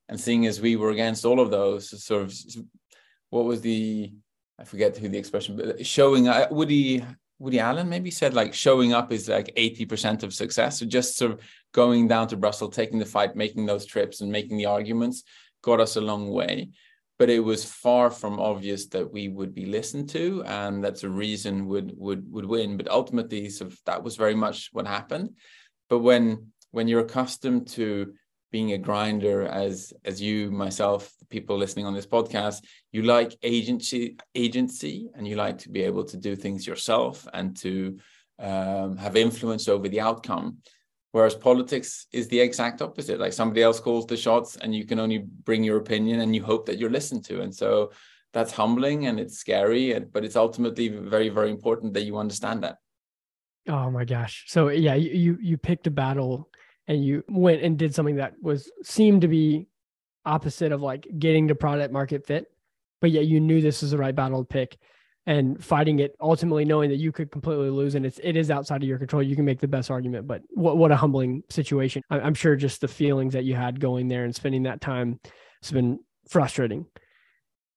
And 0.09 0.19
seeing 0.19 0.45
as 0.45 0.62
we 0.62 0.75
were 0.75 0.91
against 0.91 1.25
all 1.25 1.39
of 1.39 1.50
those 1.50 2.03
sort 2.03 2.24
of 2.24 2.33
what 3.29 3.45
was 3.45 3.62
the 3.62 4.13
i 4.59 4.63
forget 4.63 4.97
who 4.97 5.09
the 5.09 5.17
expression 5.17 5.55
but 5.55 5.85
showing 5.85 6.27
uh, 6.27 6.47
woody 6.51 7.03
Woody 7.39 7.59
Allen 7.59 7.87
maybe 7.87 8.09
said 8.09 8.33
like 8.33 8.53
showing 8.53 8.93
up 8.93 9.11
is 9.11 9.29
like 9.29 9.53
80% 9.55 10.23
of 10.23 10.33
success. 10.33 10.79
So 10.79 10.85
just 10.85 11.17
sort 11.17 11.33
of 11.33 11.41
going 11.71 12.07
down 12.07 12.27
to 12.29 12.37
Brussels, 12.37 12.75
taking 12.75 12.97
the 12.97 13.05
fight, 13.05 13.35
making 13.35 13.65
those 13.65 13.85
trips 13.85 14.21
and 14.21 14.31
making 14.31 14.57
the 14.57 14.65
arguments 14.65 15.23
got 15.61 15.79
us 15.79 15.95
a 15.95 16.01
long 16.01 16.29
way. 16.29 16.69
But 17.19 17.29
it 17.29 17.39
was 17.39 17.63
far 17.65 18.09
from 18.11 18.39
obvious 18.39 18.87
that 18.87 19.11
we 19.11 19.27
would 19.27 19.53
be 19.53 19.65
listened 19.65 20.09
to 20.09 20.43
and 20.45 20.83
that's 20.83 21.03
a 21.03 21.09
reason 21.09 21.67
would 21.67 21.93
would 21.95 22.31
would 22.31 22.45
win. 22.45 22.77
But 22.77 22.89
ultimately 22.89 23.49
sort 23.49 23.71
of 23.71 23.79
that 23.85 24.03
was 24.03 24.15
very 24.15 24.35
much 24.35 24.69
what 24.71 24.87
happened. 24.87 25.35
But 25.89 25.99
when 25.99 26.51
when 26.71 26.87
you're 26.87 27.05
accustomed 27.05 27.67
to 27.69 28.13
being 28.51 28.73
a 28.73 28.77
grinder 28.77 29.45
as 29.45 29.93
as 30.05 30.21
you 30.21 30.51
myself 30.51 31.11
the 31.19 31.25
people 31.25 31.57
listening 31.57 31.85
on 31.85 31.93
this 31.93 32.07
podcast 32.07 32.63
you 32.91 33.03
like 33.03 33.35
agency 33.43 34.15
agency 34.35 35.09
and 35.15 35.27
you 35.27 35.35
like 35.35 35.57
to 35.57 35.69
be 35.69 35.83
able 35.83 36.03
to 36.03 36.17
do 36.17 36.35
things 36.35 36.65
yourself 36.65 37.27
and 37.33 37.57
to 37.57 37.97
um, 38.39 38.97
have 38.97 39.15
influence 39.15 39.67
over 39.67 39.89
the 39.89 39.99
outcome 39.99 40.57
Whereas 41.17 41.33
politics 41.33 42.05
is 42.11 42.27
the 42.27 42.39
exact 42.39 42.81
opposite. 42.81 43.19
Like 43.19 43.33
somebody 43.33 43.63
else 43.63 43.79
calls 43.79 44.05
the 44.05 44.17
shots 44.17 44.57
and 44.57 44.75
you 44.75 44.85
can 44.85 44.99
only 44.99 45.19
bring 45.19 45.63
your 45.63 45.77
opinion 45.77 46.19
and 46.19 46.35
you 46.35 46.43
hope 46.43 46.65
that 46.67 46.77
you're 46.77 46.91
listened 46.91 47.25
to. 47.25 47.41
And 47.41 47.55
so 47.55 47.91
that's 48.33 48.51
humbling 48.51 49.07
and 49.07 49.19
it's 49.19 49.37
scary, 49.37 49.97
but 49.99 50.25
it's 50.25 50.35
ultimately 50.35 50.89
very, 50.89 51.29
very 51.29 51.49
important 51.49 51.93
that 51.93 52.03
you 52.03 52.17
understand 52.17 52.63
that. 52.63 52.77
Oh 53.67 53.89
my 53.89 54.05
gosh. 54.05 54.45
So 54.47 54.69
yeah, 54.69 54.93
you 54.93 55.37
you 55.41 55.57
picked 55.57 55.87
a 55.87 55.91
battle 55.91 56.49
and 56.88 57.03
you 57.03 57.24
went 57.27 57.62
and 57.62 57.77
did 57.77 57.94
something 57.94 58.15
that 58.15 58.34
was 58.41 58.72
seemed 58.84 59.22
to 59.22 59.27
be 59.27 59.67
opposite 60.25 60.72
of 60.72 60.82
like 60.82 61.08
getting 61.20 61.48
to 61.48 61.56
product 61.56 61.94
market 61.94 62.25
fit, 62.25 62.48
but 63.01 63.12
yet 63.12 63.25
you 63.25 63.39
knew 63.39 63.62
this 63.62 63.82
was 63.82 63.91
the 63.91 63.98
right 63.98 64.15
battle 64.15 64.44
to 64.44 64.48
pick 64.48 64.77
and 65.25 65.62
fighting 65.63 66.00
it 66.00 66.15
ultimately 66.22 66.63
knowing 66.63 66.89
that 66.89 66.98
you 66.98 67.12
could 67.12 67.29
completely 67.32 67.70
lose 67.70 67.96
and 67.96 68.06
it's 68.06 68.20
it 68.24 68.38
is 68.38 68.50
outside 68.50 68.82
of 68.82 68.88
your 68.88 68.98
control 68.98 69.22
you 69.22 69.36
can 69.36 69.44
make 69.44 69.60
the 69.60 69.67
best 69.67 69.91
argument 69.91 70.25
but 70.25 70.41
what 70.51 70.77
what 70.77 70.91
a 70.91 70.96
humbling 70.96 71.44
situation. 71.50 72.01
I'm 72.10 72.34
sure 72.34 72.56
just 72.56 72.82
the 72.82 72.88
feelings 72.88 73.34
that 73.34 73.44
you 73.44 73.56
had 73.56 73.79
going 73.79 74.08
there 74.08 74.24
and 74.24 74.34
spending 74.34 74.63
that 74.63 74.79
time 74.79 75.20
has 75.62 75.72
been 75.72 76.00
frustrating. 76.29 76.86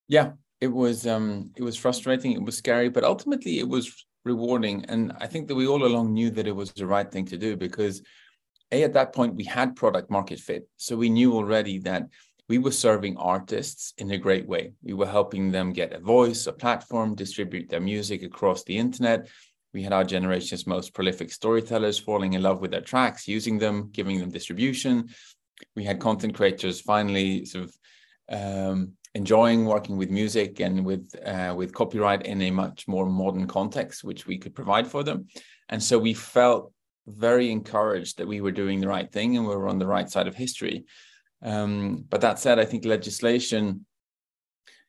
Yeah 0.07 0.33
it 0.61 0.69
was 0.69 1.07
um 1.07 1.51
it 1.57 1.63
was 1.63 1.77
frustrating 1.77 2.33
it 2.33 2.43
was 2.43 2.57
scary 2.57 2.89
but 2.89 3.05
ultimately 3.05 3.59
it 3.59 3.69
was 3.69 4.07
rewarding 4.25 4.85
and 4.89 5.13
i 5.19 5.27
think 5.27 5.49
that 5.49 5.55
we 5.55 5.67
all 5.67 5.85
along 5.85 6.13
knew 6.13 6.31
that 6.31 6.47
it 6.47 6.55
was 6.55 6.73
the 6.73 6.87
right 6.87 7.11
thing 7.11 7.25
to 7.25 7.39
do 7.39 7.57
because 7.57 8.03
a 8.73 8.83
at 8.83 8.95
that 8.95 9.13
point 9.13 9.35
we 9.35 9.45
had 9.45 9.77
product 9.77 10.11
market 10.11 10.39
fit 10.39 10.69
so 10.77 10.97
we 10.97 11.09
knew 11.09 11.35
already 11.35 11.79
that 11.79 12.05
we 12.51 12.59
were 12.59 12.73
serving 12.73 13.17
artists 13.17 13.95
in 13.99 14.11
a 14.11 14.19
great 14.19 14.45
way. 14.45 14.73
We 14.83 14.93
were 14.93 15.07
helping 15.07 15.53
them 15.53 15.73
get 15.73 15.93
a 15.93 16.01
voice, 16.01 16.49
a 16.49 16.53
platform, 16.53 17.15
distribute 17.15 17.69
their 17.69 17.81
music 17.81 18.25
across 18.25 18.65
the 18.65 18.77
internet. 18.77 19.29
We 19.73 19.85
had 19.85 19.93
our 19.93 20.03
generation's 20.03 20.67
most 20.67 20.93
prolific 20.93 21.31
storytellers 21.31 22.01
falling 22.01 22.33
in 22.33 22.43
love 22.43 22.61
with 22.61 22.73
their 22.73 22.81
tracks, 22.81 23.29
using 23.29 23.59
them, 23.61 23.91
giving 23.93 24.19
them 24.19 24.33
distribution. 24.33 25.11
We 25.77 25.85
had 25.85 26.01
content 26.01 26.35
creators 26.35 26.81
finally 26.81 27.45
sort 27.45 27.69
of 27.69 27.73
um, 28.33 28.95
enjoying 29.15 29.65
working 29.65 29.97
with 29.97 30.11
music 30.11 30.59
and 30.59 30.85
with 30.85 31.15
uh, 31.25 31.55
with 31.57 31.73
copyright 31.73 32.27
in 32.27 32.43
a 32.43 32.51
much 32.51 32.89
more 32.89 33.07
modern 33.07 33.47
context, 33.47 34.03
which 34.03 34.27
we 34.27 34.39
could 34.39 34.57
provide 34.57 34.89
for 34.89 35.05
them. 35.05 35.29
And 35.69 35.81
so 35.81 36.01
we 36.01 36.15
felt 36.15 36.73
very 37.07 37.51
encouraged 37.51 38.19
that 38.19 38.29
we 38.29 38.41
were 38.41 38.53
doing 38.53 38.81
the 38.81 38.89
right 38.89 39.11
thing 39.11 39.37
and 39.37 39.47
we 39.47 39.55
were 39.55 39.69
on 39.69 39.79
the 39.79 39.87
right 39.87 40.09
side 40.09 40.27
of 40.27 40.35
history. 40.35 40.85
Um, 41.43 42.05
but 42.09 42.21
that 42.21 42.39
said, 42.39 42.59
I 42.59 42.65
think 42.65 42.85
legislation, 42.85 43.87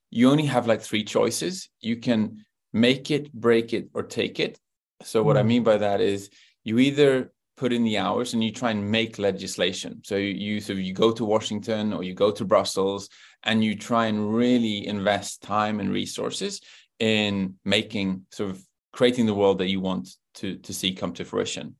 you 0.09 0.29
only 0.29 0.45
have 0.45 0.67
like 0.67 0.81
three 0.81 1.03
choices. 1.03 1.69
You 1.79 1.97
can 1.97 2.45
make 2.73 3.11
it, 3.11 3.31
break 3.31 3.73
it, 3.73 3.89
or 3.93 4.03
take 4.03 4.39
it. 4.39 4.59
So, 5.03 5.23
what 5.23 5.37
mm. 5.37 5.39
I 5.39 5.43
mean 5.43 5.63
by 5.63 5.77
that 5.77 6.01
is 6.01 6.29
you 6.63 6.79
either 6.79 7.31
put 7.57 7.73
in 7.73 7.83
the 7.83 7.97
hours 7.97 8.33
and 8.33 8.43
you 8.43 8.51
try 8.51 8.71
and 8.71 8.91
make 8.91 9.19
legislation. 9.19 10.01
So, 10.03 10.15
you, 10.15 10.59
so 10.59 10.73
you 10.73 10.93
go 10.93 11.11
to 11.11 11.25
Washington 11.25 11.93
or 11.93 12.03
you 12.03 12.13
go 12.13 12.31
to 12.31 12.45
Brussels 12.45 13.09
and 13.43 13.63
you 13.63 13.75
try 13.75 14.07
and 14.07 14.33
really 14.33 14.85
invest 14.85 15.41
time 15.41 15.79
and 15.79 15.91
resources 15.91 16.61
in 16.99 17.55
making 17.65 18.25
sort 18.31 18.51
of 18.51 18.61
creating 18.93 19.25
the 19.25 19.33
world 19.33 19.57
that 19.59 19.69
you 19.69 19.79
want 19.79 20.09
to 20.35 20.55
to 20.57 20.73
see 20.73 20.93
come 20.93 21.13
to 21.13 21.25
fruition. 21.25 21.75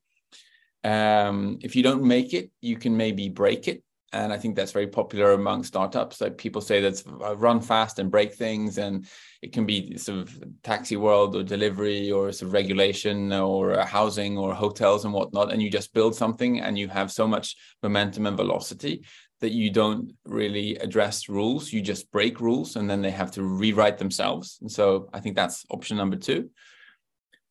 Um, 0.84 1.60
if 1.62 1.76
you 1.76 1.84
don't 1.84 2.04
make 2.04 2.34
it, 2.34 2.52
you 2.60 2.78
can 2.78 2.98
maybe 2.98 3.30
break 3.30 3.68
it 3.68 3.84
and 4.14 4.34
I 4.34 4.38
think 4.38 4.56
that's 4.56 4.74
very 4.74 4.88
popular 4.88 5.32
among 5.32 5.64
startups. 5.64 6.20
Like 6.20 6.38
people 6.38 6.62
say 6.62 6.82
that's 6.82 7.04
uh, 7.08 7.36
run 7.38 7.62
fast 7.62 8.00
and 8.00 8.12
break 8.12 8.34
things, 8.34 8.78
and 8.78 9.08
it 9.42 9.54
can 9.54 9.66
be 9.66 9.98
sort 9.98 10.20
of 10.20 10.44
taxi 10.64 10.98
world 10.98 11.36
or 11.36 11.44
delivery 11.44 12.12
or 12.12 12.32
sort 12.32 12.48
of 12.48 12.54
regulation 12.54 13.32
or 13.32 13.80
housing 13.80 14.38
or 14.38 14.54
hotels 14.54 15.06
and 15.06 15.14
whatnot. 15.14 15.52
And 15.52 15.62
you 15.62 15.70
just 15.70 15.94
build 15.94 16.16
something, 16.16 16.60
and 16.60 16.78
you 16.78 16.90
have 16.90 17.12
so 17.12 17.28
much 17.28 17.56
momentum 17.82 18.26
and 18.26 18.36
velocity 18.36 19.06
that 19.40 19.54
you 19.54 19.72
don't 19.72 20.12
really 20.26 20.76
address 20.76 21.30
rules. 21.30 21.72
You 21.72 21.82
just 21.82 22.12
break 22.12 22.42
rules, 22.42 22.76
and 22.76 22.90
then 22.90 23.02
they 23.02 23.12
have 23.12 23.32
to 23.32 23.44
rewrite 23.44 23.98
themselves. 23.98 24.58
And 24.62 24.70
so 24.70 25.10
I 25.14 25.22
think 25.22 25.38
that's 25.38 25.66
option 25.70 25.96
number 25.96 26.18
two. 26.18 26.50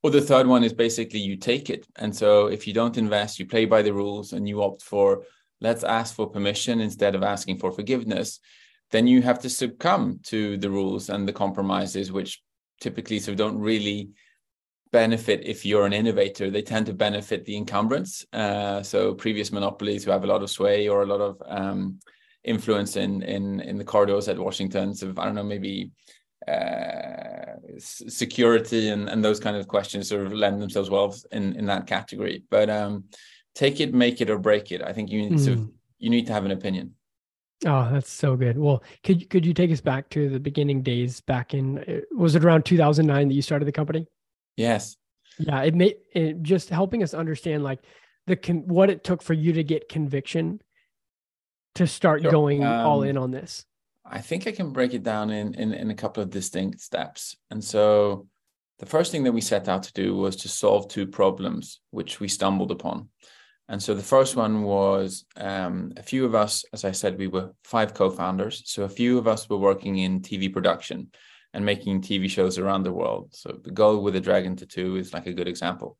Or 0.02 0.10
the 0.10 0.20
third 0.20 0.46
one 0.46 0.64
is 0.64 0.72
basically 0.72 1.20
you 1.20 1.36
take 1.36 1.68
it, 1.68 1.86
and 1.96 2.14
so 2.14 2.46
if 2.46 2.66
you 2.66 2.72
don't 2.72 2.96
invest, 2.96 3.38
you 3.38 3.46
play 3.46 3.66
by 3.66 3.82
the 3.82 3.92
rules, 3.92 4.32
and 4.32 4.48
you 4.48 4.62
opt 4.62 4.82
for 4.82 5.24
let's 5.60 5.84
ask 5.84 6.14
for 6.14 6.26
permission 6.26 6.80
instead 6.80 7.14
of 7.14 7.22
asking 7.22 7.58
for 7.58 7.70
forgiveness, 7.70 8.40
then 8.90 9.06
you 9.06 9.22
have 9.22 9.38
to 9.40 9.50
succumb 9.50 10.18
to 10.24 10.56
the 10.56 10.70
rules 10.70 11.10
and 11.10 11.28
the 11.28 11.32
compromises, 11.32 12.10
which 12.10 12.42
typically 12.80 13.18
so 13.18 13.34
don't 13.34 13.58
really 13.58 14.08
benefit 14.90 15.42
if 15.44 15.64
you're 15.64 15.86
an 15.86 15.92
innovator. 15.92 16.50
They 16.50 16.62
tend 16.62 16.86
to 16.86 16.94
benefit 16.94 17.44
the 17.44 17.56
incumbents. 17.56 18.24
Uh, 18.32 18.82
so 18.82 19.14
previous 19.14 19.52
monopolies 19.52 20.04
who 20.04 20.10
have 20.10 20.24
a 20.24 20.26
lot 20.26 20.42
of 20.42 20.50
sway 20.50 20.88
or 20.88 21.02
a 21.02 21.06
lot 21.06 21.20
of 21.20 21.42
um, 21.46 22.00
influence 22.42 22.96
in 22.96 23.22
in 23.22 23.60
in 23.60 23.76
the 23.76 23.84
corridors 23.84 24.28
at 24.28 24.38
Washington. 24.38 24.94
So 24.94 25.12
I 25.16 25.24
don't 25.26 25.34
know, 25.34 25.44
maybe 25.44 25.92
uh, 26.48 27.56
security 27.78 28.88
and, 28.88 29.08
and 29.08 29.24
those 29.24 29.40
kind 29.40 29.56
of 29.56 29.68
questions 29.68 30.08
sort 30.08 30.26
of 30.26 30.32
lend 30.32 30.60
themselves 30.60 30.90
well 30.90 31.14
in 31.32 31.54
in 31.56 31.66
that 31.66 31.86
category. 31.86 32.44
But 32.50 32.70
um, 32.70 33.04
take 33.54 33.80
it, 33.80 33.94
make 33.94 34.20
it, 34.20 34.30
or 34.30 34.38
break 34.38 34.72
it. 34.72 34.82
I 34.82 34.92
think 34.92 35.10
you 35.10 35.20
need 35.20 35.38
mm. 35.38 35.44
to 35.44 35.54
hmm. 35.56 35.66
you 35.98 36.10
need 36.10 36.26
to 36.26 36.32
have 36.32 36.44
an 36.44 36.50
opinion. 36.50 36.94
Oh, 37.66 37.88
that's 37.92 38.10
so 38.10 38.36
good. 38.36 38.58
Well, 38.58 38.82
could 39.04 39.28
could 39.28 39.44
you 39.44 39.52
take 39.52 39.70
us 39.70 39.80
back 39.80 40.08
to 40.10 40.30
the 40.30 40.40
beginning 40.40 40.82
days 40.82 41.20
back 41.20 41.52
in 41.52 41.78
uh, 41.78 42.00
was 42.16 42.34
it 42.34 42.44
around 42.44 42.64
2009 42.64 43.28
that 43.28 43.34
you 43.34 43.42
started 43.42 43.66
the 43.66 43.72
company? 43.72 44.06
Yes. 44.56 44.96
Yeah, 45.38 45.62
it 45.62 45.74
made 45.74 45.96
it 46.14 46.42
just 46.42 46.70
helping 46.70 47.02
us 47.02 47.14
understand 47.14 47.62
like 47.62 47.80
the 48.26 48.36
con- 48.36 48.66
what 48.66 48.90
it 48.90 49.04
took 49.04 49.22
for 49.22 49.34
you 49.34 49.52
to 49.54 49.62
get 49.62 49.88
conviction 49.88 50.60
to 51.74 51.86
start 51.86 52.22
sure. 52.22 52.30
going 52.30 52.64
um, 52.64 52.86
all 52.86 53.02
in 53.02 53.16
on 53.16 53.30
this. 53.30 53.64
I 54.10 54.20
think 54.20 54.46
I 54.46 54.52
can 54.52 54.72
break 54.72 54.92
it 54.92 55.02
down 55.02 55.30
in, 55.30 55.54
in, 55.54 55.72
in 55.72 55.90
a 55.90 55.94
couple 55.94 56.22
of 56.22 56.30
distinct 56.30 56.80
steps. 56.80 57.36
And 57.50 57.62
so 57.62 58.26
the 58.80 58.86
first 58.86 59.12
thing 59.12 59.24
that 59.24 59.32
we 59.32 59.40
set 59.40 59.68
out 59.68 59.84
to 59.84 59.92
do 59.92 60.16
was 60.16 60.36
to 60.36 60.48
solve 60.48 60.88
two 60.88 61.06
problems 61.06 61.80
which 61.90 62.18
we 62.18 62.28
stumbled 62.28 62.72
upon. 62.72 63.08
And 63.68 63.80
so 63.80 63.94
the 63.94 64.02
first 64.02 64.34
one 64.34 64.64
was 64.64 65.24
um, 65.36 65.92
a 65.96 66.02
few 66.02 66.24
of 66.24 66.34
us, 66.34 66.64
as 66.72 66.84
I 66.84 66.90
said, 66.90 67.18
we 67.18 67.28
were 67.28 67.52
five 67.62 67.94
co 67.94 68.10
founders. 68.10 68.62
So 68.66 68.82
a 68.82 68.88
few 68.88 69.16
of 69.16 69.28
us 69.28 69.48
were 69.48 69.58
working 69.58 69.98
in 69.98 70.22
TV 70.22 70.52
production 70.52 71.12
and 71.54 71.64
making 71.64 72.02
TV 72.02 72.28
shows 72.28 72.58
around 72.58 72.82
the 72.82 72.92
world. 72.92 73.28
So 73.32 73.60
the 73.62 73.70
Girl 73.70 74.02
with 74.02 74.14
the 74.14 74.20
Dragon 74.20 74.56
Tattoo 74.56 74.96
is 74.96 75.12
like 75.12 75.26
a 75.26 75.32
good 75.32 75.46
example. 75.46 75.98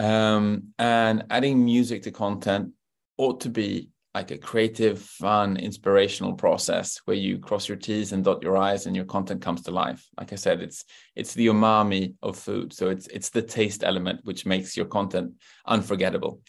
Um, 0.00 0.72
and 0.78 1.26
adding 1.30 1.64
music 1.64 2.02
to 2.02 2.10
content 2.10 2.72
ought 3.18 3.42
to 3.42 3.50
be 3.50 3.90
like 4.14 4.32
a 4.32 4.38
creative, 4.38 5.00
fun, 5.00 5.56
inspirational 5.56 6.34
process 6.34 7.00
where 7.04 7.16
you 7.16 7.38
cross 7.38 7.68
your 7.68 7.76
T's 7.76 8.12
and 8.12 8.24
dot 8.24 8.42
your 8.42 8.56
I's 8.56 8.86
and 8.86 8.96
your 8.96 9.04
content 9.04 9.40
comes 9.40 9.62
to 9.62 9.70
life. 9.70 10.04
Like 10.18 10.32
I 10.32 10.36
said, 10.36 10.60
it's 10.60 10.84
it's 11.14 11.34
the 11.34 11.46
umami 11.46 12.14
of 12.22 12.36
food. 12.36 12.72
So 12.72 12.88
it's 12.88 13.06
it's 13.06 13.30
the 13.30 13.42
taste 13.42 13.84
element 13.84 14.20
which 14.24 14.46
makes 14.46 14.76
your 14.76 14.86
content 14.86 15.34
unforgettable. 15.64 16.40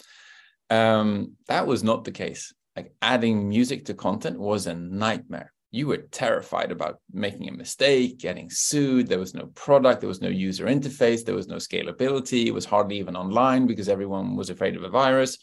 Um, 0.72 1.34
that 1.48 1.68
was 1.68 1.84
not 1.84 2.04
the 2.04 2.12
case. 2.12 2.54
Like 2.76 2.94
adding 3.02 3.48
music 3.48 3.86
to 3.86 3.94
content 3.94 4.40
was 4.40 4.66
a 4.66 4.74
nightmare. 4.74 5.54
You 5.70 5.88
were 5.88 5.98
terrified 5.98 6.72
about 6.72 7.00
making 7.14 7.48
a 7.48 7.54
mistake, 7.54 8.18
getting 8.18 8.50
sued. 8.50 9.08
There 9.08 9.20
was 9.20 9.36
no 9.36 9.48
product, 9.54 10.02
there 10.02 10.08
was 10.08 10.22
no 10.22 10.30
user 10.30 10.66
interface, 10.66 11.24
there 11.24 11.36
was 11.36 11.48
no 11.48 11.58
scalability. 11.58 12.48
It 12.48 12.54
was 12.54 12.66
hardly 12.66 12.98
even 12.98 13.16
online 13.16 13.68
because 13.68 13.88
everyone 13.88 14.36
was 14.36 14.50
afraid 14.50 14.76
of 14.76 14.84
a 14.84 14.90
virus 14.90 15.38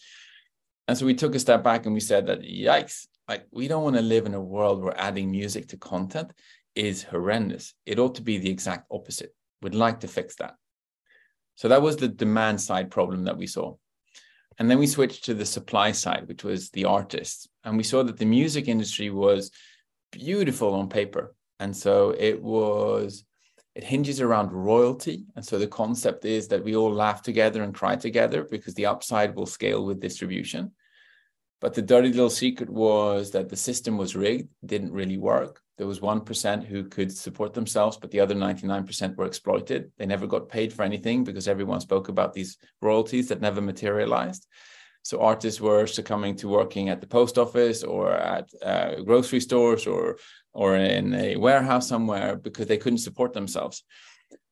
and 0.88 0.96
so 0.96 1.04
we 1.04 1.14
took 1.14 1.34
a 1.34 1.38
step 1.38 1.62
back 1.62 1.84
and 1.84 1.94
we 1.94 2.00
said 2.00 2.26
that, 2.26 2.40
yikes, 2.40 3.06
like 3.28 3.46
we 3.52 3.68
don't 3.68 3.84
want 3.84 3.96
to 3.96 4.02
live 4.02 4.24
in 4.24 4.32
a 4.32 4.40
world 4.40 4.82
where 4.82 4.98
adding 4.98 5.30
music 5.30 5.68
to 5.68 5.76
content 5.76 6.32
is 6.74 7.02
horrendous. 7.02 7.74
It 7.84 7.98
ought 7.98 8.14
to 8.14 8.22
be 8.22 8.38
the 8.38 8.50
exact 8.50 8.86
opposite. 8.90 9.34
We'd 9.60 9.74
like 9.74 10.00
to 10.00 10.08
fix 10.08 10.36
that. 10.36 10.54
So 11.56 11.68
that 11.68 11.82
was 11.82 11.96
the 11.96 12.08
demand 12.08 12.60
side 12.60 12.90
problem 12.90 13.24
that 13.24 13.36
we 13.36 13.46
saw. 13.46 13.74
And 14.58 14.70
then 14.70 14.78
we 14.78 14.86
switched 14.86 15.26
to 15.26 15.34
the 15.34 15.44
supply 15.44 15.92
side, 15.92 16.26
which 16.26 16.42
was 16.42 16.70
the 16.70 16.86
artists. 16.86 17.46
And 17.64 17.76
we 17.76 17.82
saw 17.82 18.02
that 18.02 18.16
the 18.16 18.24
music 18.24 18.66
industry 18.66 19.10
was 19.10 19.50
beautiful 20.10 20.74
on 20.74 20.88
paper. 20.88 21.34
And 21.60 21.76
so 21.76 22.14
it 22.18 22.42
was 22.42 23.24
it 23.74 23.84
hinges 23.84 24.20
around 24.20 24.50
royalty. 24.50 25.24
And 25.36 25.44
so 25.44 25.58
the 25.58 25.68
concept 25.68 26.24
is 26.24 26.48
that 26.48 26.64
we 26.64 26.74
all 26.74 26.92
laugh 26.92 27.22
together 27.22 27.62
and 27.62 27.72
cry 27.72 27.94
together 27.94 28.42
because 28.42 28.74
the 28.74 28.86
upside 28.86 29.36
will 29.36 29.46
scale 29.46 29.84
with 29.84 30.00
distribution. 30.00 30.72
But 31.60 31.74
the 31.74 31.82
dirty 31.82 32.08
little 32.08 32.30
secret 32.30 32.70
was 32.70 33.32
that 33.32 33.48
the 33.48 33.56
system 33.56 33.96
was 33.96 34.14
rigged, 34.14 34.48
didn't 34.64 34.92
really 34.92 35.18
work. 35.18 35.60
There 35.76 35.86
was 35.86 36.00
1% 36.00 36.64
who 36.64 36.84
could 36.84 37.16
support 37.16 37.54
themselves, 37.54 37.96
but 37.96 38.10
the 38.10 38.20
other 38.20 38.34
99% 38.34 39.16
were 39.16 39.26
exploited. 39.26 39.90
They 39.96 40.06
never 40.06 40.26
got 40.26 40.48
paid 40.48 40.72
for 40.72 40.82
anything 40.82 41.24
because 41.24 41.48
everyone 41.48 41.80
spoke 41.80 42.08
about 42.08 42.32
these 42.32 42.58
royalties 42.80 43.28
that 43.28 43.40
never 43.40 43.60
materialized. 43.60 44.46
So 45.02 45.20
artists 45.20 45.60
were 45.60 45.86
succumbing 45.86 46.36
to 46.36 46.48
working 46.48 46.88
at 46.88 47.00
the 47.00 47.06
post 47.06 47.38
office 47.38 47.82
or 47.82 48.12
at 48.12 48.50
uh, 48.62 49.00
grocery 49.02 49.40
stores 49.40 49.86
or 49.86 50.18
or 50.52 50.76
in 50.76 51.14
a 51.14 51.36
warehouse 51.36 51.88
somewhere 51.88 52.36
because 52.36 52.66
they 52.66 52.78
couldn't 52.78 52.98
support 52.98 53.32
themselves. 53.32 53.84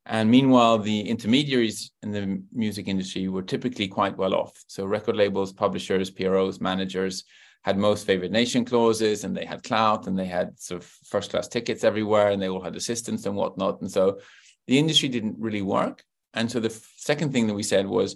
And 0.08 0.30
meanwhile, 0.30 0.78
the 0.78 1.00
intermediaries 1.00 1.90
in 2.02 2.12
the 2.12 2.40
music 2.52 2.86
industry 2.86 3.26
were 3.28 3.42
typically 3.42 3.88
quite 3.88 4.16
well 4.16 4.34
off. 4.34 4.64
So 4.68 4.84
record 4.84 5.16
labels, 5.16 5.52
publishers, 5.52 6.10
PROs, 6.10 6.60
managers 6.60 7.24
had 7.64 7.76
most 7.76 8.06
favored 8.06 8.30
nation 8.30 8.64
clauses 8.64 9.24
and 9.24 9.36
they 9.36 9.44
had 9.44 9.64
clout 9.64 10.06
and 10.06 10.16
they 10.16 10.26
had 10.26 10.56
sort 10.60 10.80
of 10.80 10.88
first 11.08 11.30
class 11.30 11.48
tickets 11.48 11.82
everywhere 11.82 12.30
and 12.30 12.40
they 12.40 12.48
all 12.48 12.62
had 12.62 12.76
assistants 12.76 13.26
and 13.26 13.34
whatnot. 13.34 13.80
And 13.80 13.90
so 13.90 14.20
the 14.68 14.78
industry 14.78 15.08
didn't 15.08 15.34
really 15.40 15.62
work. 15.62 16.04
And 16.34 16.48
so 16.48 16.60
the 16.60 16.70
second 16.96 17.32
thing 17.32 17.48
that 17.48 17.54
we 17.54 17.64
said 17.64 17.88
was, 17.88 18.14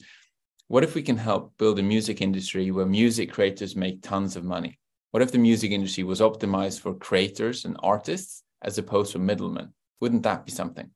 what 0.69 0.85
if 0.85 0.95
we 0.95 1.03
can 1.03 1.17
help 1.17 1.59
build 1.59 1.81
a 1.81 1.83
music 1.83 2.23
industry 2.23 2.71
where 2.71 2.87
music 2.87 3.33
creators 3.33 3.75
make 3.75 4.03
tons 4.03 4.37
of 4.37 4.45
money? 4.45 4.79
What 5.11 5.25
if 5.25 5.33
the 5.33 5.39
music 5.39 5.73
industry 5.73 6.05
was 6.05 6.21
optimized 6.21 6.79
for 6.81 6.95
creators 6.95 7.65
and 7.65 7.77
artists 7.83 8.45
as 8.63 8.79
opposed 8.79 9.11
to 9.13 9.19
middlemen? 9.19 9.73
Wouldn't 10.01 10.23
that 10.23 10.47
be 10.47 10.53
something? 10.53 10.93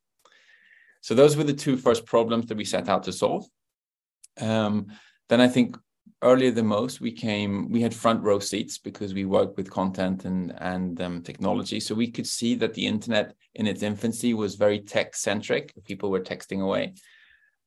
So 1.05 1.14
those 1.14 1.37
were 1.37 1.45
the 1.45 1.53
two 1.53 1.77
first 1.77 2.07
problems 2.07 2.47
that 2.47 2.57
we 2.57 2.64
set 2.64 2.88
out 2.88 3.03
to 3.03 3.12
solve. 3.12 3.47
Um, 4.40 4.87
then 5.29 5.38
I 5.38 5.49
think 5.49 5.77
earlier 6.23 6.51
than 6.51 6.67
most, 6.67 6.99
we 6.99 7.12
came, 7.12 7.71
we 7.71 7.83
had 7.83 7.93
front 7.93 8.23
row 8.23 8.38
seats 8.38 8.79
because 8.79 9.12
we 9.12 9.27
worked 9.27 9.59
with 9.59 9.71
content 9.71 10.25
and 10.25 10.55
and 10.62 10.99
um, 11.03 11.23
technology, 11.23 11.79
so 11.79 11.95
we 11.95 12.11
could 12.11 12.27
see 12.27 12.55
that 12.55 12.73
the 12.73 12.87
internet 12.87 13.35
in 13.55 13.67
its 13.67 13.83
infancy 13.83 14.33
was 14.33 14.55
very 14.55 14.81
tech 14.81 15.14
centric. 15.14 15.75
People 15.85 16.11
were 16.11 16.31
texting 16.31 16.62
away, 16.62 16.95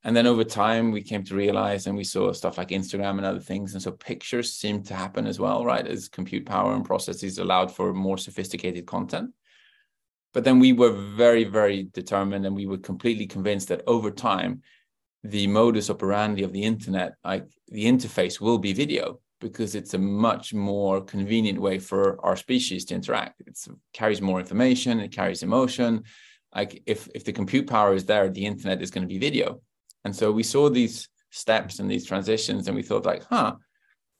and 0.04 0.15
then 0.15 0.26
over 0.26 0.43
time, 0.43 0.91
we 0.91 1.04
came 1.04 1.23
to 1.26 1.36
realize, 1.36 1.86
and 1.86 1.95
we 1.95 2.04
saw 2.04 2.34
stuff 2.34 2.58
like 2.58 2.69
Instagram 2.69 3.17
and 3.17 3.26
other 3.26 3.45
things. 3.52 3.73
And 3.73 3.84
so 3.84 3.91
pictures 3.91 4.54
seemed 4.54 4.88
to 4.88 4.95
happen 4.95 5.28
as 5.28 5.39
well, 5.39 5.63
right? 5.63 5.86
As 5.86 6.10
compute 6.10 6.47
power 6.47 6.73
and 6.73 6.84
processes 6.84 7.38
allowed 7.38 7.71
for 7.71 7.93
more 7.93 8.17
sophisticated 8.17 8.88
content. 8.88 9.30
But 10.33 10.43
then 10.43 10.59
we 10.59 10.73
were 10.73 10.91
very, 10.91 11.43
very 11.43 11.83
determined 11.93 12.45
and 12.45 12.55
we 12.55 12.67
were 12.67 12.77
completely 12.77 13.25
convinced 13.25 13.69
that 13.69 13.81
over 13.87 14.11
time, 14.11 14.61
the 15.23 15.47
modus 15.47 15.89
operandi 15.89 16.43
of 16.43 16.53
the 16.53 16.63
internet, 16.63 17.15
like 17.23 17.47
the 17.69 17.85
interface, 17.85 18.39
will 18.39 18.59
be 18.59 18.73
video 18.73 19.19
because 19.39 19.75
it's 19.75 19.93
a 19.93 19.97
much 19.97 20.53
more 20.53 21.01
convenient 21.01 21.59
way 21.59 21.79
for 21.79 22.23
our 22.25 22.35
species 22.35 22.85
to 22.85 22.95
interact. 22.95 23.41
It 23.41 23.57
carries 23.93 24.21
more 24.21 24.39
information, 24.39 24.99
it 24.99 25.11
carries 25.11 25.43
emotion. 25.43 26.03
Like 26.55 26.81
if, 26.85 27.07
if 27.13 27.23
the 27.23 27.33
compute 27.33 27.67
power 27.67 27.93
is 27.93 28.05
there, 28.05 28.29
the 28.29 28.45
internet 28.45 28.81
is 28.81 28.91
going 28.91 29.03
to 29.03 29.13
be 29.13 29.19
video 29.19 29.61
and 30.07 30.15
so 30.15 30.31
we 30.31 30.43
saw 30.43 30.69
these 30.69 31.09
steps 31.31 31.79
and 31.79 31.91
these 31.91 32.05
transitions, 32.05 32.67
and 32.67 32.75
we 32.77 32.81
thought 32.81 33.05
like, 33.05 33.25
huh, 33.29 33.55